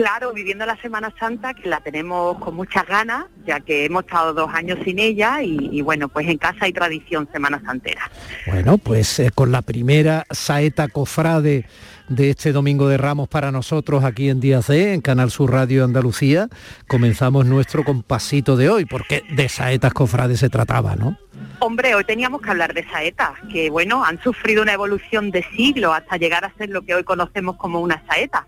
[0.00, 4.32] Claro, viviendo la Semana Santa, que la tenemos con muchas ganas, ya que hemos estado
[4.32, 8.10] dos años sin ella y, y bueno, pues en casa hay tradición Semana Santera.
[8.46, 11.66] Bueno, pues eh, con la primera saeta cofrade
[12.08, 15.84] de este Domingo de Ramos para nosotros aquí en Día C, en Canal Sur Radio
[15.84, 16.48] Andalucía,
[16.88, 21.18] comenzamos nuestro compasito de hoy, porque de saetas cofrades se trataba, ¿no?
[21.58, 25.94] Hombre, hoy teníamos que hablar de saetas, que bueno, han sufrido una evolución de siglos
[25.94, 28.46] hasta llegar a ser lo que hoy conocemos como una saeta.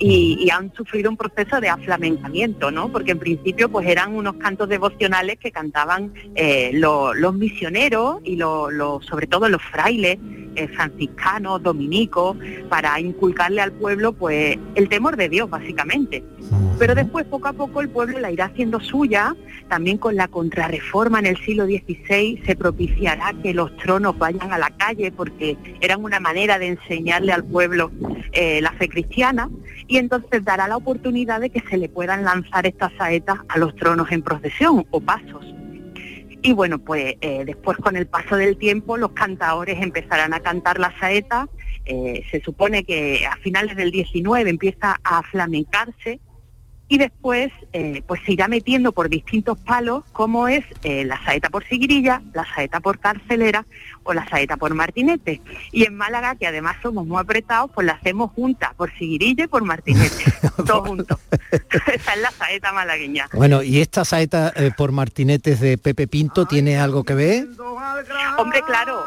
[0.00, 2.92] Y, y han sufrido un proceso de aflamencamiento, ¿no?
[2.92, 8.36] Porque en principio pues eran unos cantos devocionales que cantaban eh, lo- los misioneros y
[8.36, 10.18] lo- lo- sobre todo los frailes
[10.54, 12.36] eh, franciscanos, dominicos,
[12.68, 16.22] para inculcarle al pueblo pues el temor de Dios básicamente.
[16.78, 19.34] Pero después poco a poco el pueblo la irá haciendo suya,
[19.68, 24.58] también con la contrarreforma en el siglo XVI se propiciará que los tronos vayan a
[24.58, 27.90] la calle porque eran una manera de enseñarle al pueblo
[28.32, 29.50] eh, la fe cristiana
[29.88, 33.74] y entonces dará la oportunidad de que se le puedan lanzar estas saetas a los
[33.74, 35.44] tronos en procesión o pasos.
[36.40, 40.78] Y bueno, pues eh, después con el paso del tiempo los cantadores empezarán a cantar
[40.78, 41.48] la saeta.
[41.84, 46.20] eh, se supone que a finales del 19 empieza a flamencarse
[46.88, 51.50] y después eh, pues se irá metiendo por distintos palos como es eh, la saeta
[51.50, 53.66] por Siguirilla, la saeta por Carcelera
[54.04, 55.42] o la saeta por Martinete.
[55.70, 59.48] Y en Málaga, que además somos muy apretados, pues la hacemos juntas, por Siguirilla y
[59.48, 60.24] por Martinete,
[60.66, 61.18] todos juntos.
[61.50, 63.28] Esa es la saeta malagueña.
[63.34, 67.48] Bueno, ¿y esta saeta eh, por martinetes de Pepe Pinto tiene algo que ver?
[68.38, 69.04] Hombre, claro,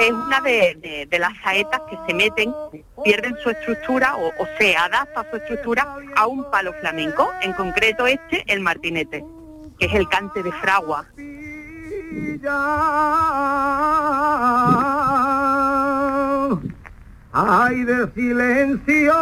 [0.00, 2.54] es una de, las saetas que se meten,
[3.04, 8.44] pierden su estructura o, se adapta su estructura a un palo flamenco, en concreto este,
[8.46, 9.24] el martinete,
[9.78, 11.06] que es el cante de fragua.
[17.34, 19.14] Ay de silencio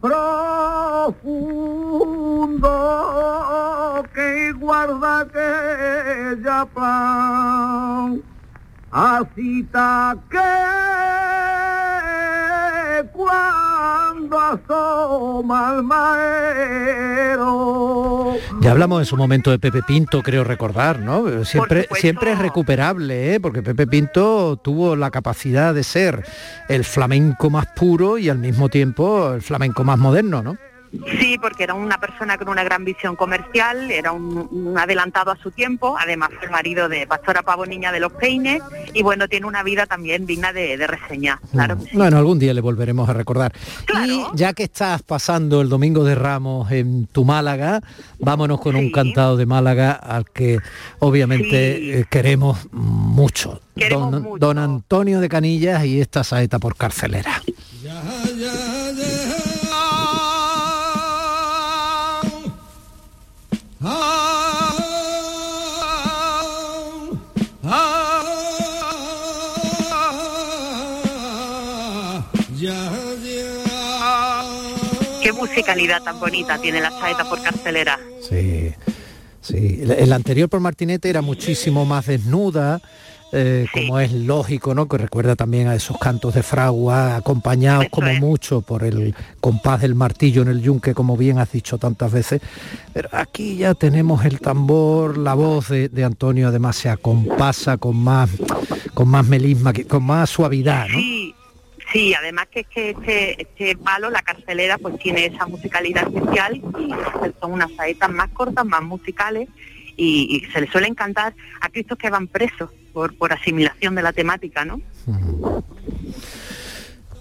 [0.00, 1.10] profundo
[4.14, 8.29] que guarda aquella pan.
[8.90, 9.64] Así
[10.30, 10.38] que
[13.12, 17.20] cuando asoma el maero.
[18.60, 21.44] Ya hablamos en su momento de Pepe Pinto, creo recordar, ¿no?
[21.44, 23.40] Siempre, siempre es recuperable, ¿eh?
[23.40, 26.24] porque Pepe Pinto tuvo la capacidad de ser
[26.68, 30.58] el flamenco más puro y al mismo tiempo el flamenco más moderno, ¿no?
[31.20, 35.36] Sí, porque era una persona con una gran visión comercial, era un, un adelantado a
[35.36, 38.60] su tiempo, además fue el marido de Pastora Pavo Niña de los Peines
[38.92, 41.78] y bueno, tiene una vida también digna de, de reseñar, claro.
[41.78, 41.96] que sí.
[41.96, 43.52] Bueno, algún día le volveremos a recordar.
[44.04, 47.80] Y ya que estás pasando el Domingo de Ramos en tu Málaga,
[48.18, 50.58] vámonos con un cantado de Málaga al que
[50.98, 53.60] obviamente eh, queremos mucho.
[53.88, 57.40] don, don Antonio de Canillas y esta saeta por carcelera.
[75.40, 77.98] Musicalidad tan bonita tiene la saeta por carcelera.
[78.28, 78.72] Sí,
[79.40, 79.80] sí.
[79.82, 82.80] El- El anterior por Martinete era muchísimo más desnuda,
[83.32, 84.88] eh, como es lógico, ¿no?
[84.88, 89.94] Que recuerda también a esos cantos de fragua, acompañados como mucho por el compás del
[89.94, 92.40] martillo en el yunque, como bien has dicho tantas veces.
[92.92, 97.96] Pero aquí ya tenemos el tambor, la voz de, de Antonio además se acompasa con
[97.98, 98.30] más,
[98.94, 100.98] con más melisma, con más suavidad, ¿no?
[100.98, 101.19] Sí,
[101.92, 106.56] sí, además que, es que este, este palo, la carcelera, pues tiene esa musicalidad especial
[106.56, 106.90] y
[107.40, 109.48] son unas saetas más cortas, más musicales
[109.96, 114.12] y, se le suelen cantar a cristos que van presos por, por asimilación de la
[114.12, 114.80] temática, ¿no?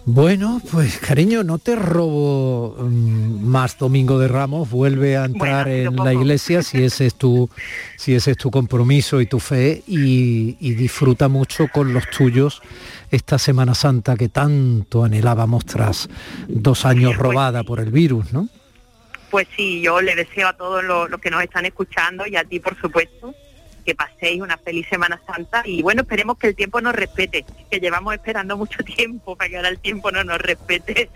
[0.06, 5.96] Bueno, pues cariño, no te robo mm, más Domingo de Ramos, vuelve a entrar en
[5.96, 7.50] la iglesia si ese es tu,
[7.98, 12.62] si ese es tu compromiso y tu fe y, y disfruta mucho con los tuyos
[13.12, 16.10] esta Semana Santa que tanto anhelábamos tras
[16.48, 18.48] dos años robada por el virus, ¿no?
[19.30, 22.44] Pues sí, yo le deseo a todos los, los que nos están escuchando y a
[22.44, 23.36] ti, por supuesto,
[23.90, 27.80] que paséis una feliz Semana Santa y bueno, esperemos que el tiempo nos respete, que
[27.80, 31.10] llevamos esperando mucho tiempo para que ahora el tiempo no nos respete.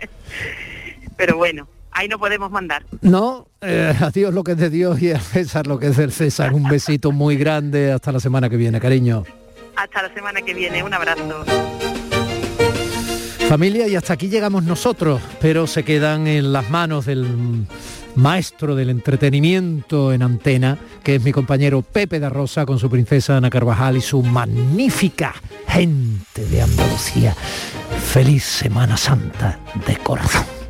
[1.16, 2.84] Pero bueno, ahí no podemos mandar.
[3.00, 5.96] No, eh, a Dios lo que es de Dios y a César lo que es
[5.96, 6.52] del César.
[6.52, 9.22] Un besito muy grande, hasta la semana que viene, cariño.
[9.76, 11.44] Hasta la semana que viene, un abrazo.
[13.48, 17.66] Familia, y hasta aquí llegamos nosotros, pero se quedan en las manos del
[18.16, 23.36] maestro del entretenimiento en antena, que es mi compañero Pepe da Rosa con su princesa
[23.36, 25.34] Ana Carvajal y su magnífica
[25.66, 27.34] gente de Andalucía.
[28.12, 30.63] Feliz Semana Santa de corazón.